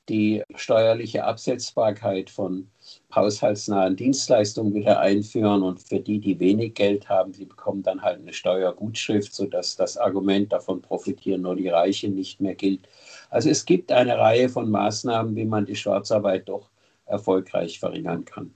die 0.09 0.43
steuerliche 0.55 1.23
Absetzbarkeit 1.23 2.29
von 2.29 2.69
haushaltsnahen 3.15 3.95
Dienstleistungen 3.95 4.73
wieder 4.73 4.99
einführen 4.99 5.63
und 5.63 5.81
für 5.81 5.99
die, 5.99 6.19
die 6.19 6.39
wenig 6.39 6.73
Geld 6.73 7.07
haben, 7.07 7.31
die 7.31 7.45
bekommen 7.45 7.83
dann 7.83 8.01
halt 8.01 8.19
eine 8.19 8.33
Steuergutschrift, 8.33 9.33
sodass 9.33 9.75
das 9.77 9.97
Argument 9.97 10.51
davon 10.51 10.81
profitieren 10.81 11.43
nur 11.43 11.55
die 11.55 11.69
Reichen 11.69 12.15
nicht 12.15 12.41
mehr 12.41 12.55
gilt. 12.55 12.87
Also 13.29 13.49
es 13.49 13.65
gibt 13.65 13.91
eine 13.91 14.17
Reihe 14.17 14.49
von 14.49 14.69
Maßnahmen, 14.69 15.35
wie 15.35 15.45
man 15.45 15.65
die 15.65 15.75
Schwarzarbeit 15.75 16.49
doch 16.49 16.69
erfolgreich 17.05 17.79
verringern 17.79 18.25
kann. 18.25 18.53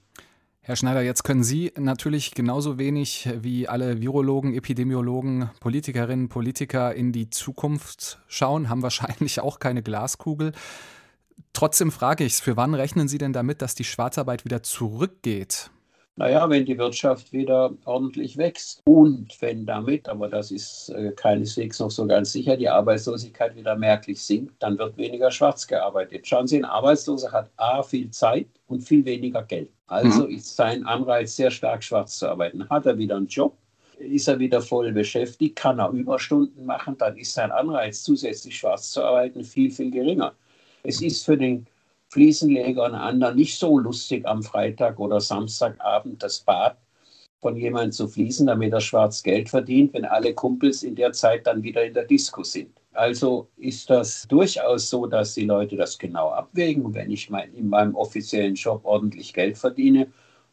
Herr 0.68 0.76
Schneider, 0.76 1.00
jetzt 1.00 1.24
können 1.24 1.44
Sie 1.44 1.72
natürlich 1.78 2.34
genauso 2.34 2.76
wenig 2.76 3.26
wie 3.40 3.66
alle 3.66 4.02
Virologen, 4.02 4.52
Epidemiologen, 4.52 5.48
Politikerinnen, 5.60 6.28
Politiker 6.28 6.94
in 6.94 7.10
die 7.10 7.30
Zukunft 7.30 8.20
schauen, 8.28 8.68
haben 8.68 8.82
wahrscheinlich 8.82 9.40
auch 9.40 9.60
keine 9.60 9.82
Glaskugel. 9.82 10.52
Trotzdem 11.54 11.90
frage 11.90 12.24
ich 12.24 12.34
es, 12.34 12.40
für 12.40 12.58
wann 12.58 12.74
rechnen 12.74 13.08
Sie 13.08 13.16
denn 13.16 13.32
damit, 13.32 13.62
dass 13.62 13.76
die 13.76 13.84
Schwarzarbeit 13.84 14.44
wieder 14.44 14.62
zurückgeht? 14.62 15.70
Naja, 16.18 16.50
wenn 16.50 16.66
die 16.66 16.76
Wirtschaft 16.76 17.32
wieder 17.32 17.72
ordentlich 17.84 18.36
wächst 18.36 18.82
und 18.84 19.40
wenn 19.40 19.64
damit, 19.64 20.08
aber 20.08 20.28
das 20.28 20.50
ist 20.50 20.88
äh, 20.88 21.12
keineswegs 21.12 21.78
noch 21.78 21.92
so 21.92 22.08
ganz 22.08 22.32
sicher, 22.32 22.56
die 22.56 22.68
Arbeitslosigkeit 22.68 23.54
wieder 23.54 23.76
merklich 23.76 24.20
sinkt, 24.20 24.60
dann 24.60 24.76
wird 24.78 24.96
weniger 24.96 25.30
schwarz 25.30 25.64
gearbeitet. 25.64 26.26
Schauen 26.26 26.48
Sie, 26.48 26.56
ein 26.56 26.64
Arbeitsloser 26.64 27.30
hat 27.30 27.52
A, 27.56 27.84
viel 27.84 28.10
Zeit 28.10 28.48
und 28.66 28.80
viel 28.80 29.04
weniger 29.04 29.44
Geld. 29.44 29.70
Also 29.86 30.24
mhm. 30.24 30.34
ist 30.34 30.56
sein 30.56 30.84
Anreiz, 30.86 31.36
sehr 31.36 31.52
stark 31.52 31.84
schwarz 31.84 32.18
zu 32.18 32.28
arbeiten. 32.28 32.68
Hat 32.68 32.86
er 32.86 32.98
wieder 32.98 33.14
einen 33.14 33.28
Job, 33.28 33.56
ist 33.98 34.26
er 34.26 34.40
wieder 34.40 34.60
voll 34.60 34.90
beschäftigt, 34.90 35.54
kann 35.54 35.78
er 35.78 35.90
Überstunden 35.90 36.66
machen, 36.66 36.96
dann 36.98 37.16
ist 37.16 37.32
sein 37.34 37.52
Anreiz, 37.52 38.02
zusätzlich 38.02 38.58
schwarz 38.58 38.90
zu 38.90 39.04
arbeiten, 39.04 39.44
viel, 39.44 39.70
viel 39.70 39.92
geringer. 39.92 40.32
Es 40.82 41.00
ist 41.00 41.24
für 41.24 41.38
den 41.38 41.64
Fliesenleger 42.08 42.84
und 42.84 42.94
anderen 42.94 43.36
nicht 43.36 43.58
so 43.58 43.78
lustig 43.78 44.26
am 44.26 44.42
Freitag 44.42 44.98
oder 44.98 45.20
Samstagabend 45.20 46.22
das 46.22 46.40
Bad 46.40 46.76
von 47.40 47.56
jemandem 47.56 47.92
zu 47.92 48.08
fließen, 48.08 48.46
damit 48.46 48.72
er 48.72 48.80
schwarz 48.80 49.22
Geld 49.22 49.48
verdient, 49.48 49.94
wenn 49.94 50.04
alle 50.04 50.34
Kumpels 50.34 50.82
in 50.82 50.96
der 50.96 51.12
Zeit 51.12 51.46
dann 51.46 51.62
wieder 51.62 51.84
in 51.84 51.94
der 51.94 52.04
Disco 52.04 52.42
sind. 52.42 52.70
Also 52.92 53.48
ist 53.56 53.90
das 53.90 54.26
durchaus 54.26 54.90
so, 54.90 55.06
dass 55.06 55.34
die 55.34 55.44
Leute 55.44 55.76
das 55.76 55.98
genau 55.98 56.30
abwägen. 56.30 56.84
Und 56.84 56.94
wenn 56.94 57.10
ich 57.10 57.30
mein, 57.30 57.54
in 57.54 57.68
meinem 57.68 57.94
offiziellen 57.94 58.54
Job 58.54 58.80
ordentlich 58.84 59.32
Geld 59.32 59.56
verdiene 59.56 60.08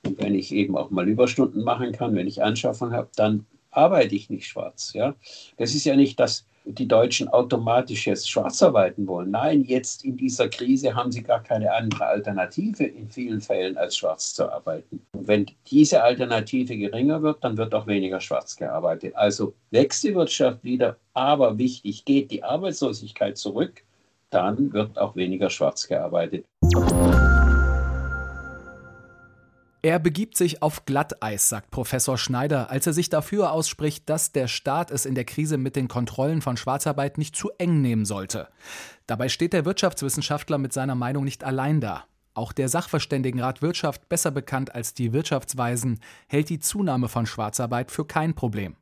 und 0.05 0.21
wenn 0.21 0.35
ich 0.35 0.53
eben 0.53 0.77
auch 0.77 0.91
mal 0.91 1.07
Überstunden 1.07 1.63
machen 1.63 1.91
kann, 1.91 2.13
wenn 2.13 2.27
ich 2.27 2.43
Anschaffung 2.43 2.91
habe, 2.91 3.09
dann 3.15 3.47
arbeite 3.71 4.13
ich 4.13 4.29
nicht 4.29 4.47
schwarz. 4.47 4.93
Ja? 4.93 5.15
Das 5.57 5.73
ist 5.73 5.85
ja 5.85 5.95
nicht 5.95 6.19
das 6.19 6.45
die 6.65 6.87
Deutschen 6.87 7.27
automatisch 7.27 8.07
jetzt 8.07 8.29
schwarz 8.29 8.61
arbeiten 8.63 9.07
wollen. 9.07 9.31
Nein, 9.31 9.63
jetzt 9.63 10.03
in 10.03 10.17
dieser 10.17 10.49
Krise 10.49 10.95
haben 10.95 11.11
sie 11.11 11.23
gar 11.23 11.41
keine 11.41 11.71
andere 11.71 12.05
Alternative 12.05 12.83
in 12.83 13.09
vielen 13.09 13.41
Fällen 13.41 13.77
als 13.77 13.97
schwarz 13.97 14.33
zu 14.33 14.51
arbeiten. 14.51 15.01
Und 15.13 15.27
wenn 15.27 15.45
diese 15.67 16.03
Alternative 16.03 16.75
geringer 16.75 17.21
wird, 17.21 17.43
dann 17.43 17.57
wird 17.57 17.73
auch 17.73 17.87
weniger 17.87 18.19
schwarz 18.19 18.55
gearbeitet. 18.55 19.15
Also 19.15 19.53
wächst 19.71 20.03
die 20.03 20.15
Wirtschaft 20.15 20.63
wieder, 20.63 20.97
aber 21.13 21.57
wichtig, 21.57 22.05
geht 22.05 22.31
die 22.31 22.43
Arbeitslosigkeit 22.43 23.37
zurück, 23.37 23.83
dann 24.29 24.73
wird 24.73 24.97
auch 24.97 25.15
weniger 25.15 25.49
schwarz 25.49 25.87
gearbeitet. 25.87 26.45
Er 29.85 29.99
begibt 29.99 30.35
sich 30.35 30.63
auf 30.63 30.87
Glatteis, 30.87 31.47
sagt 31.47 31.69
Professor 31.69 32.17
Schneider, 32.17 32.71
als 32.71 32.87
er 32.87 32.93
sich 32.93 33.09
dafür 33.09 33.51
ausspricht, 33.51 34.09
dass 34.09 34.31
der 34.31 34.47
Staat 34.47 34.89
es 34.89 35.05
in 35.05 35.13
der 35.13 35.25
Krise 35.25 35.59
mit 35.59 35.75
den 35.75 35.87
Kontrollen 35.87 36.41
von 36.41 36.57
Schwarzarbeit 36.57 37.19
nicht 37.19 37.35
zu 37.35 37.51
eng 37.59 37.83
nehmen 37.83 38.03
sollte. 38.03 38.47
Dabei 39.05 39.29
steht 39.29 39.53
der 39.53 39.63
Wirtschaftswissenschaftler 39.63 40.57
mit 40.57 40.73
seiner 40.73 40.95
Meinung 40.95 41.23
nicht 41.23 41.43
allein 41.43 41.81
da. 41.81 42.05
Auch 42.33 42.51
der 42.51 42.67
Sachverständigenrat 42.67 43.61
Wirtschaft, 43.61 44.09
besser 44.09 44.31
bekannt 44.31 44.73
als 44.73 44.95
die 44.95 45.13
Wirtschaftsweisen, 45.13 45.99
hält 46.25 46.49
die 46.49 46.59
Zunahme 46.59 47.07
von 47.07 47.27
Schwarzarbeit 47.27 47.91
für 47.91 48.07
kein 48.07 48.33
Problem. 48.33 48.77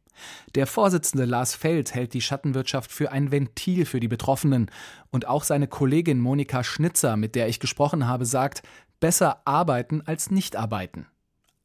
Der 0.56 0.68
Vorsitzende 0.68 1.26
Lars 1.26 1.56
Feld 1.56 1.94
hält 1.94 2.14
die 2.14 2.22
Schattenwirtschaft 2.22 2.92
für 2.92 3.12
ein 3.12 3.32
Ventil 3.32 3.86
für 3.86 4.00
die 4.00 4.08
Betroffenen. 4.08 4.70
Und 5.12 5.28
auch 5.28 5.44
seine 5.44 5.68
Kollegin 5.68 6.20
Monika 6.20 6.64
Schnitzer, 6.64 7.18
mit 7.18 7.36
der 7.36 7.48
ich 7.48 7.60
gesprochen 7.60 8.08
habe, 8.08 8.26
sagt, 8.26 8.64
besser 9.04 9.42
arbeiten 9.44 10.02
als 10.06 10.32
nicht 10.32 10.56
arbeiten. 10.56 11.08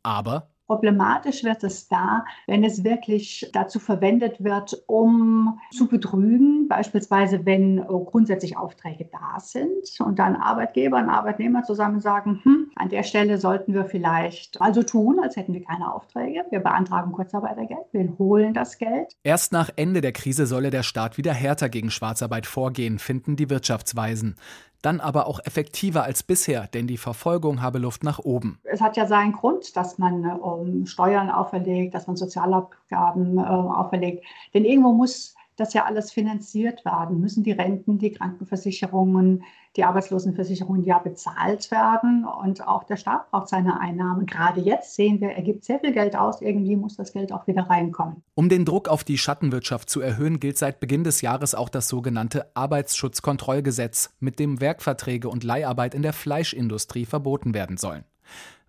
Aber 0.03 0.51
Problematisch 0.67 1.45
wird 1.45 1.65
es 1.65 1.89
da, 1.89 2.27
wenn 2.47 2.63
es 2.63 2.85
wirklich 2.85 3.49
dazu 3.55 3.79
verwendet 3.79 4.45
wird, 4.45 4.83
um 4.87 5.59
zu 5.71 5.89
betrügen, 5.89 6.69
beispielsweise 6.69 7.47
wenn 7.47 7.79
grundsätzlich 7.87 8.59
Aufträge 8.59 9.09
da 9.11 9.41
sind 9.41 9.89
und 10.01 10.19
dann 10.19 10.37
Arbeitgeber 10.37 10.99
und 10.99 11.09
Arbeitnehmer 11.09 11.63
zusammen 11.63 12.01
sagen, 12.01 12.41
hm, 12.43 12.71
an 12.77 12.91
der 12.91 13.03
Stelle 13.03 13.39
sollten 13.39 13.73
wir 13.73 13.87
vielleicht 13.87 14.61
also 14.61 14.83
tun, 14.83 15.19
als 15.23 15.37
hätten 15.37 15.55
wir 15.55 15.65
keine 15.65 15.91
Aufträge. 15.91 16.45
Wir 16.51 16.61
beantragen 16.61 17.13
Kurzarbeitergeld, 17.13 17.87
wir 17.93 18.19
holen 18.19 18.53
das 18.53 18.77
Geld. 18.77 19.17
Erst 19.23 19.53
nach 19.53 19.71
Ende 19.77 20.03
der 20.03 20.13
Krise 20.13 20.45
solle 20.45 20.69
der 20.69 20.83
Staat 20.83 21.17
wieder 21.17 21.33
härter 21.33 21.71
gegen 21.71 21.91
Schwarzarbeit 21.91 22.45
vorgehen, 22.45 22.99
finden 22.99 23.37
die 23.37 23.49
Wirtschaftsweisen 23.49 24.37
dann 24.83 25.01
aber 25.01 25.27
auch 25.27 25.41
effektiver 25.45 26.05
als 26.05 26.23
bisher, 26.23 26.69
denn 26.69 26.87
die 26.87 26.99
Verfolgung 26.99 27.63
habe 27.63 27.79
Luft 27.79 28.05
nach 28.05 28.19
oben. 28.19 28.61
Es 28.65 28.81
hat 28.81 28.97
ja 28.97 29.07
seinen 29.07 29.33
Grund, 29.33 29.77
dass 29.77 29.99
man 29.99 30.25
ähm, 30.25 30.87
Steuern 30.87 31.31
auferlegt, 31.31 31.95
dass 31.95 32.07
man 32.07 32.17
Sozialabgaben 32.17 33.39
äh, 33.39 33.41
auferlegt. 33.41 34.25
Denn 34.55 34.65
irgendwo 34.65 34.93
muss 34.93 35.35
das 35.59 35.75
ja 35.75 35.85
alles 35.85 36.13
finanziert 36.13 36.85
werden. 36.85 37.21
Müssen 37.21 37.43
die 37.43 37.53
Renten, 37.53 37.99
die 37.99 38.13
Krankenversicherungen, 38.13 39.43
die 39.77 39.85
Arbeitslosenversicherungen 39.85 40.85
ja 40.85 40.99
bezahlt 40.99 41.71
werden 41.71 42.25
und 42.25 42.67
auch 42.67 42.85
der 42.85 42.97
Staat 42.97 43.31
braucht 43.31 43.49
seine 43.49 43.81
Einnahmen. 43.81 44.25
Gerade 44.25 44.61
jetzt 44.61 44.95
sehen 44.95 45.21
wir, 45.21 45.31
er 45.31 45.43
gibt 45.43 45.65
sehr 45.65 45.81
viel 45.81 45.93
Geld 45.93 46.17
aus, 46.17 46.41
irgendwie 46.41 46.77
muss 46.77 46.97
das 46.97 47.13
Geld 47.13 47.33
auch 47.33 47.47
wieder 47.49 47.69
reinkommen. 47.69 48.23
Um 48.35 48.49
den 48.49 48.65
Druck 48.65 48.89
auf 48.89 49.03
die 49.03 49.19
Schattenwirtschaft 49.19 49.91
zu 49.91 50.01
erhöhen, 50.01 50.39
gilt 50.39 50.59
seit 50.59 50.79
Beginn 50.79 51.03
des 51.03 51.23
Jahres 51.23 51.55
auch 51.57 51.69
das 51.69 51.89
sogenannte 51.89 52.51
Arbeitsschutzkontrollgesetz, 52.55 54.15
mit 54.21 54.39
dem 54.39 54.61
Werkverträge 54.61 55.29
und 55.29 55.43
Leiharbeit 55.43 55.95
in 55.95 56.03
der 56.03 56.13
Fleischindustrie 56.13 57.05
verboten 57.05 57.53
werden 57.53 57.77
sollen. 57.77 58.05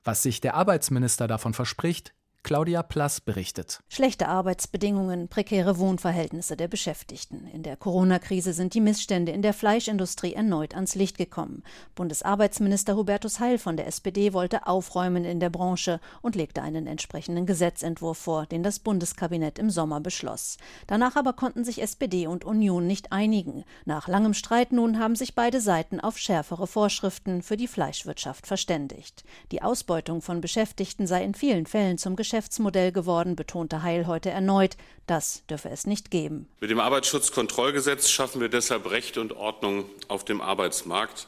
Was 0.03 0.23
sich 0.23 0.41
der 0.41 0.55
Arbeitsminister 0.55 1.27
davon 1.27 1.53
verspricht, 1.53 2.13
Claudia 2.41 2.81
Plass 2.83 3.21
berichtet. 3.21 3.81
Schlechte 3.89 4.27
Arbeitsbedingungen, 4.27 5.27
prekäre 5.27 5.77
Wohnverhältnisse 5.77 6.55
der 6.57 6.67
Beschäftigten. 6.67 7.45
In 7.53 7.63
der 7.63 7.75
Corona-Krise 7.75 8.53
sind 8.53 8.73
die 8.73 8.81
Missstände 8.81 9.31
in 9.31 9.41
der 9.41 9.53
Fleischindustrie 9.53 10.33
erneut 10.33 10.73
ans 10.73 10.95
Licht 10.95 11.17
gekommen. 11.17 11.63
Bundesarbeitsminister 11.95 12.95
Hubertus 12.95 13.39
Heil 13.39 13.59
von 13.59 13.77
der 13.77 13.87
SPD 13.87 14.33
wollte 14.33 14.65
aufräumen 14.67 15.25
in 15.25 15.39
der 15.39 15.49
Branche 15.49 15.99
und 16.21 16.35
legte 16.35 16.63
einen 16.63 16.87
entsprechenden 16.87 17.45
Gesetzentwurf 17.45 18.17
vor, 18.17 18.45
den 18.45 18.63
das 18.63 18.79
Bundeskabinett 18.79 19.59
im 19.59 19.69
Sommer 19.69 19.99
beschloss. 19.99 20.57
Danach 20.87 21.17
aber 21.17 21.33
konnten 21.33 21.63
sich 21.63 21.81
SPD 21.81 22.25
und 22.25 22.45
Union 22.45 22.87
nicht 22.87 23.11
einigen. 23.11 23.63
Nach 23.85 24.07
langem 24.07 24.33
Streit 24.33 24.71
nun 24.71 24.97
haben 24.97 25.15
sich 25.15 25.35
beide 25.35 25.61
Seiten 25.61 25.99
auf 25.99 26.17
schärfere 26.17 26.67
Vorschriften 26.67 27.43
für 27.43 27.57
die 27.57 27.67
Fleischwirtschaft 27.67 28.47
verständigt. 28.47 29.23
Die 29.51 29.61
Ausbeutung 29.61 30.21
von 30.21 30.41
Beschäftigten 30.41 31.05
sei 31.05 31.23
in 31.23 31.35
vielen 31.35 31.67
Fällen 31.67 31.97
zum 31.97 32.15
Geschäft 32.15 32.38
Geschäftsmodell 32.39 32.93
geworden, 32.93 33.35
betonte 33.35 33.83
Heil 33.83 34.07
heute 34.07 34.29
erneut. 34.29 34.77
Das 35.07 35.45
dürfe 35.47 35.67
es 35.67 35.85
nicht 35.85 36.09
geben. 36.09 36.47
Mit 36.61 36.69
dem 36.69 36.79
Arbeitsschutzkontrollgesetz 36.79 38.09
schaffen 38.09 38.39
wir 38.39 38.47
deshalb 38.47 38.89
Recht 38.89 39.17
und 39.17 39.33
Ordnung 39.33 39.83
auf 40.07 40.23
dem 40.23 40.39
Arbeitsmarkt, 40.39 41.27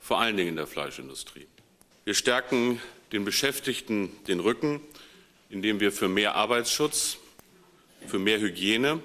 vor 0.00 0.20
allen 0.20 0.36
Dingen 0.36 0.50
in 0.50 0.56
der 0.56 0.66
Fleischindustrie. 0.66 1.46
Wir 2.04 2.12
stärken 2.12 2.78
den 3.10 3.24
Beschäftigten 3.24 4.10
den 4.28 4.38
Rücken, 4.38 4.82
indem 5.48 5.80
wir 5.80 5.92
für 5.92 6.10
mehr 6.10 6.34
Arbeitsschutz, 6.34 7.16
für 8.06 8.18
mehr 8.18 8.38
Hygiene 8.38 9.00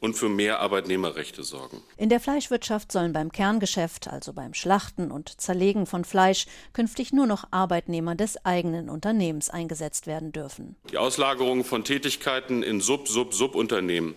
und 0.00 0.14
für 0.14 0.28
mehr 0.28 0.60
Arbeitnehmerrechte 0.60 1.42
sorgen. 1.42 1.82
In 1.96 2.08
der 2.08 2.20
Fleischwirtschaft 2.20 2.90
sollen 2.90 3.12
beim 3.12 3.30
Kerngeschäft, 3.30 4.08
also 4.08 4.32
beim 4.32 4.54
Schlachten 4.54 5.10
und 5.10 5.40
Zerlegen 5.40 5.86
von 5.86 6.04
Fleisch, 6.04 6.46
künftig 6.72 7.12
nur 7.12 7.26
noch 7.26 7.44
Arbeitnehmer 7.50 8.14
des 8.14 8.44
eigenen 8.44 8.88
Unternehmens 8.88 9.50
eingesetzt 9.50 10.06
werden 10.06 10.32
dürfen. 10.32 10.76
Die 10.90 10.98
Auslagerung 10.98 11.64
von 11.64 11.84
Tätigkeiten 11.84 12.62
in 12.62 12.80
Sub-Sub-Subunternehmen 12.80 14.14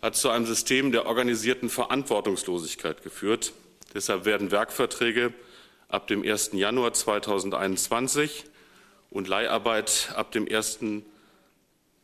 hat 0.00 0.16
zu 0.16 0.30
einem 0.30 0.46
System 0.46 0.92
der 0.92 1.06
organisierten 1.06 1.68
Verantwortungslosigkeit 1.68 3.02
geführt. 3.02 3.52
Deshalb 3.92 4.24
werden 4.24 4.50
Werkverträge 4.50 5.32
ab 5.88 6.06
dem 6.06 6.22
1. 6.22 6.50
Januar 6.52 6.92
2021 6.92 8.44
und 9.10 9.26
Leiharbeit 9.26 10.12
ab 10.14 10.30
dem 10.30 10.46
1. 10.48 10.78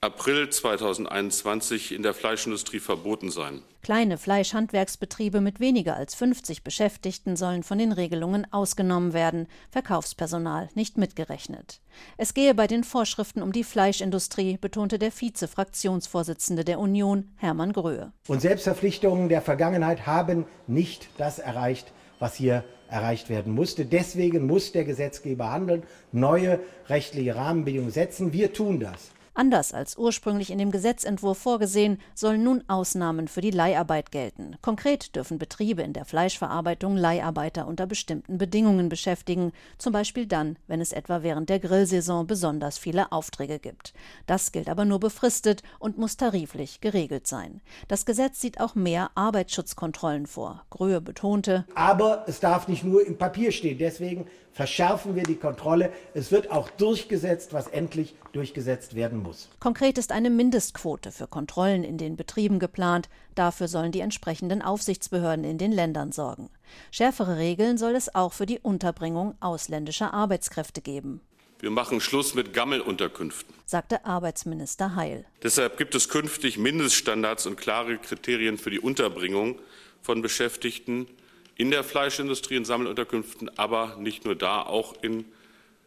April 0.03 0.51
2021 0.51 1.95
in 1.95 2.03
der 2.03 2.13
Fleischindustrie 2.13 2.81
verboten 2.81 3.31
sein. 3.31 3.63
Kleine 3.83 4.19
Fleischhandwerksbetriebe 4.19 5.41
mit 5.41 5.59
weniger 5.59 5.97
als 5.97 6.15
50 6.15 6.63
Beschäftigten 6.63 7.35
sollen 7.35 7.63
von 7.63 7.79
den 7.79 7.93
Regelungen 7.93 8.47
ausgenommen 8.53 9.15
werden, 9.15 9.49
Verkaufspersonal 9.71 10.69
nicht 10.75 10.99
mitgerechnet. 10.99 11.81
Es 12.19 12.35
gehe 12.35 12.55
bei 12.55 12.67
den 12.67 12.85
Vorschriften 12.85 13.41
um 13.41 13.53
die 13.53 13.65
Fleischindustrie, 13.65 14.59
betonte 14.59 14.99
der 14.99 15.13
Vize-Fraktionsvorsitzende 15.13 16.65
der 16.65 16.79
Union, 16.79 17.31
Hermann 17.37 17.73
Gröhe. 17.73 18.13
Und 18.29 18.43
Selbstverpflichtungen 18.43 19.31
der 19.31 19.41
Vergangenheit 19.41 20.07
haben 20.07 20.45
nicht 20.67 21.09
das 21.17 21.39
erreicht, 21.39 21.91
was 22.19 22.35
hier 22.35 22.65
erreicht 22.91 23.31
werden 23.31 23.55
musste. 23.55 23.87
Deswegen 23.87 24.47
muss 24.47 24.73
der 24.73 24.85
Gesetzgeber 24.85 25.51
handeln, 25.51 25.85
neue 26.13 26.61
rechtliche 26.89 27.35
Rahmenbedingungen 27.35 27.93
setzen. 27.93 28.35
Wir 28.35 28.53
tun 28.53 28.79
das. 28.79 29.11
Anders 29.37 29.75
als 29.75 29.99
ursprünglich 29.99 30.51
in 30.51 30.57
dem 30.57 30.71
Gesetzentwurf 30.71 31.37
vorgesehen, 31.37 32.01
sollen 32.15 32.43
nun 32.43 32.65
Ausnahmen 32.69 33.29
für 33.29 33.43
die 33.43 33.51
Leiharbeit 33.51 34.11
gelten. 34.11 34.57
Konkret 34.63 35.15
dürfen 35.15 35.39
Betriebe 35.39 35.83
in 35.83 35.93
der 35.93 36.07
Fleischverarbeitung 36.07 36.97
Leiharbeiter 36.97 37.67
unter 37.67 37.87
bestimmten 37.87 38.39
Bedingungen 38.39 38.89
beschäftigen, 38.89 39.53
zum 39.77 39.93
Beispiel 39.93 40.25
dann, 40.25 40.57
wenn 40.69 40.81
es 40.81 40.93
etwa 40.93 41.23
während 41.23 41.51
der 41.51 41.61
Grillsaison 41.61 42.27
besonders 42.27 42.79
viele 42.79 43.13
Aufträge 43.13 43.59
gibt. 43.59 43.93
Das 44.27 44.53
gilt 44.53 44.71
aber 44.71 44.87
nur 44.87 45.01
befristet 45.01 45.63
und 45.79 45.99
muss 45.99 46.17
tariflich 46.17 46.81
geregelt 46.81 47.27
sein. 47.27 47.61
Das 47.89 48.07
Gesetz 48.07 48.41
sieht 48.41 48.59
auch 48.59 48.75
mehr 48.75 49.11
Arbeitsschutzkontrollen 49.17 50.27
vor. 50.27 50.65
Gröhe 50.71 51.03
betonte. 51.03 51.67
Aber 51.75 52.25
es 52.27 52.41
darf 52.41 52.69
nicht 52.69 52.85
nur 52.85 53.07
im 53.07 53.19
Papier 53.19 53.53
stehen. 53.53 53.77
Deswegen 53.77 54.29
verschärfen 54.57 55.15
wir 55.15 55.23
die 55.23 55.37
Kontrolle. 55.37 55.93
Es 56.15 56.33
wird 56.33 56.51
auch 56.51 56.71
durchgesetzt, 56.71 57.53
was 57.53 57.67
endlich 57.67 58.15
durchgesetzt 58.33 58.95
werden 58.95 59.23
muss. 59.23 59.51
Konkret 59.61 59.99
ist 59.99 60.13
eine 60.13 60.31
Mindestquote 60.31 61.13
für 61.13 61.27
Kontrollen 61.27 61.85
in 61.85 61.99
den 61.99 62.17
Betrieben 62.17 62.59
geplant. 62.59 63.11
Dafür 63.35 63.69
sollen 63.69 63.93
die 63.93 64.01
entsprechenden 64.01 64.63
Aufsichtsbehörden 64.63 65.45
in 65.45 65.59
den 65.59 65.73
Ländern 65.73 66.11
sorgen. 66.11 66.49
Schärfere 66.91 67.37
Regeln 67.37 67.77
soll 67.77 67.95
es 67.95 68.15
auch 68.15 68.33
für 68.33 68.47
die 68.47 68.59
Unterbringung 68.59 69.35
ausländischer 69.41 70.15
Arbeitskräfte 70.15 70.81
geben. 70.81 71.21
Wir 71.59 71.71
machen 71.71 72.01
Schluss 72.01 72.35
mit 72.35 72.55
Gammelunterkünften, 72.55 73.55
sagte 73.67 74.07
Arbeitsminister 74.07 74.95
Heil. 74.95 75.27
Deshalb 75.43 75.77
gibt 75.77 75.95
es 75.95 76.09
künftig 76.09 76.57
Mindeststandards 76.57 77.45
und 77.45 77.57
klare 77.57 77.99
Kriterien 77.99 78.57
für 78.57 78.71
die 78.71 78.81
Unterbringung 78.81 79.59
von 80.01 80.23
Beschäftigten 80.23 81.09
in 81.57 81.71
der 81.71 81.85
Fleischindustrie 81.85 82.57
in 82.57 82.65
Sammelunterkünften, 82.65 83.59
aber 83.59 83.97
nicht 83.97 84.25
nur 84.25 84.37
da, 84.37 84.63
auch 84.63 84.95
in 85.03 85.25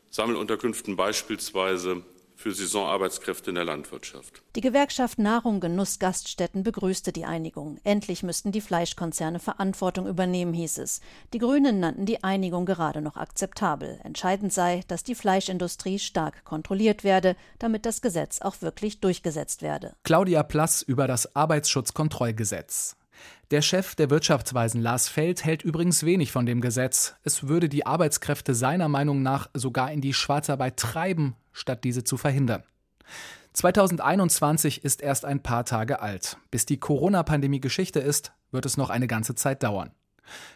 Sammelunterkünften 0.09 0.95
beispielsweise 0.95 2.03
für 2.35 2.53
Saisonarbeitskräfte 2.53 3.51
in 3.51 3.55
der 3.55 3.65
Landwirtschaft. 3.65 4.41
Die 4.55 4.61
Gewerkschaft 4.61 5.19
Nahrung 5.19 5.59
Genuss 5.59 5.99
Gaststätten 5.99 6.63
begrüßte 6.63 7.11
die 7.11 7.25
Einigung. 7.25 7.79
Endlich 7.83 8.23
müssten 8.23 8.53
die 8.53 8.61
Fleischkonzerne 8.61 9.39
Verantwortung 9.39 10.07
übernehmen, 10.07 10.53
hieß 10.53 10.77
es. 10.77 11.01
Die 11.33 11.39
Grünen 11.39 11.81
nannten 11.81 12.05
die 12.05 12.23
Einigung 12.23 12.65
gerade 12.65 13.01
noch 13.01 13.17
akzeptabel. 13.17 13.99
Entscheidend 14.05 14.53
sei, 14.53 14.83
dass 14.87 15.03
die 15.03 15.15
Fleischindustrie 15.15 15.99
stark 15.99 16.45
kontrolliert 16.45 17.03
werde, 17.03 17.35
damit 17.59 17.85
das 17.85 18.01
Gesetz 18.01 18.39
auch 18.39 18.61
wirklich 18.61 19.01
durchgesetzt 19.01 19.61
werde. 19.61 19.93
Claudia 20.03 20.43
Plass 20.43 20.81
über 20.81 21.07
das 21.07 21.35
Arbeitsschutzkontrollgesetz. 21.35 22.95
Der 23.51 23.61
Chef 23.61 23.95
der 23.95 24.09
Wirtschaftsweisen 24.09 24.81
Lars 24.81 25.07
Feld 25.07 25.43
hält 25.43 25.63
übrigens 25.63 26.03
wenig 26.03 26.31
von 26.31 26.45
dem 26.45 26.61
Gesetz. 26.61 27.15
Es 27.23 27.47
würde 27.47 27.67
die 27.67 27.85
Arbeitskräfte 27.85 28.53
seiner 28.53 28.87
Meinung 28.89 29.23
nach 29.23 29.49
sogar 29.53 29.91
in 29.91 30.01
die 30.01 30.13
Schwarzarbeit 30.13 30.77
treiben, 30.77 31.35
statt 31.51 31.83
diese 31.83 32.03
zu 32.03 32.17
verhindern. 32.17 32.63
2021 33.53 34.83
ist 34.83 35.01
erst 35.01 35.25
ein 35.25 35.41
paar 35.41 35.65
Tage 35.65 36.01
alt. 36.01 36.37
Bis 36.51 36.65
die 36.65 36.79
Corona-Pandemie 36.79 37.59
Geschichte 37.59 37.99
ist, 37.99 38.31
wird 38.51 38.65
es 38.65 38.77
noch 38.77 38.91
eine 38.91 39.07
ganze 39.07 39.35
Zeit 39.35 39.63
dauern. 39.63 39.91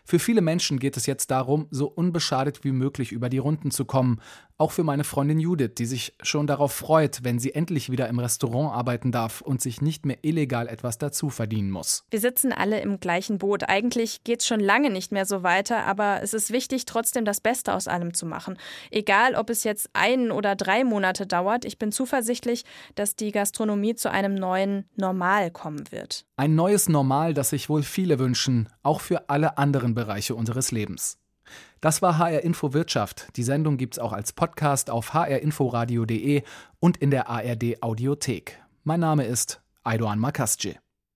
Für 0.05 0.19
viele 0.19 0.41
Menschen 0.41 0.79
geht 0.79 0.97
es 0.97 1.05
jetzt 1.05 1.31
darum, 1.31 1.67
so 1.71 1.87
unbeschadet 1.87 2.63
wie 2.63 2.71
möglich 2.71 3.11
über 3.11 3.29
die 3.29 3.39
Runden 3.39 3.71
zu 3.71 3.85
kommen. 3.85 4.21
Auch 4.57 4.71
für 4.71 4.83
meine 4.83 5.03
Freundin 5.03 5.39
Judith, 5.39 5.71
die 5.77 5.85
sich 5.85 6.13
schon 6.21 6.47
darauf 6.47 6.73
freut, 6.73 7.23
wenn 7.23 7.39
sie 7.39 7.55
endlich 7.55 7.89
wieder 7.89 8.07
im 8.07 8.19
Restaurant 8.19 8.73
arbeiten 8.73 9.11
darf 9.11 9.41
und 9.41 9.61
sich 9.61 9.81
nicht 9.81 10.05
mehr 10.05 10.17
illegal 10.21 10.67
etwas 10.67 10.97
dazu 10.97 11.29
verdienen 11.29 11.71
muss. 11.71 12.05
Wir 12.11 12.19
sitzen 12.19 12.53
alle 12.53 12.79
im 12.79 12.99
gleichen 12.99 13.39
Boot. 13.39 13.67
Eigentlich 13.67 14.23
geht 14.23 14.41
es 14.41 14.47
schon 14.47 14.59
lange 14.59 14.89
nicht 14.89 15.11
mehr 15.11 15.25
so 15.25 15.43
weiter, 15.43 15.85
aber 15.85 16.21
es 16.21 16.33
ist 16.33 16.51
wichtig, 16.51 16.85
trotzdem 16.85 17.25
das 17.25 17.41
Beste 17.41 17.73
aus 17.73 17.87
allem 17.87 18.13
zu 18.13 18.25
machen. 18.25 18.57
Egal, 18.91 19.35
ob 19.35 19.49
es 19.49 19.63
jetzt 19.63 19.89
ein 19.93 20.31
oder 20.31 20.55
drei 20.55 20.83
Monate 20.83 21.25
dauert, 21.25 21.65
ich 21.65 21.79
bin 21.79 21.91
zuversichtlich, 21.91 22.63
dass 22.95 23.15
die 23.15 23.31
Gastronomie 23.31 23.95
zu 23.95 24.11
einem 24.11 24.35
neuen 24.35 24.85
Normal 24.95 25.49
kommen 25.51 25.91
wird. 25.91 26.25
Ein 26.37 26.55
neues 26.55 26.89
Normal, 26.89 27.33
das 27.33 27.49
sich 27.49 27.69
wohl 27.69 27.83
viele 27.83 28.19
wünschen, 28.19 28.69
auch 28.83 29.01
für 29.01 29.29
alle 29.29 29.57
anderen 29.57 29.95
Bereiche 29.95 30.35
unseres 30.35 30.71
Lebens. 30.71 31.17
Das 31.83 32.01
war 32.01 32.17
HR 32.17 32.45
Info 32.45 32.71
Wirtschaft. 32.71 33.35
Die 33.35 33.43
Sendung 33.43 33.75
gibt's 33.75 33.99
auch 33.99 34.13
als 34.13 34.31
Podcast 34.31 34.89
auf 34.89 35.13
hrinforadio.de 35.13 36.43
und 36.79 36.95
in 36.95 37.11
der 37.11 37.27
ARD 37.27 37.83
Audiothek. 37.83 38.57
Mein 38.85 39.01
Name 39.01 39.25
ist 39.25 39.61
Aidoan 39.83 40.17
Makasce. 40.17 40.77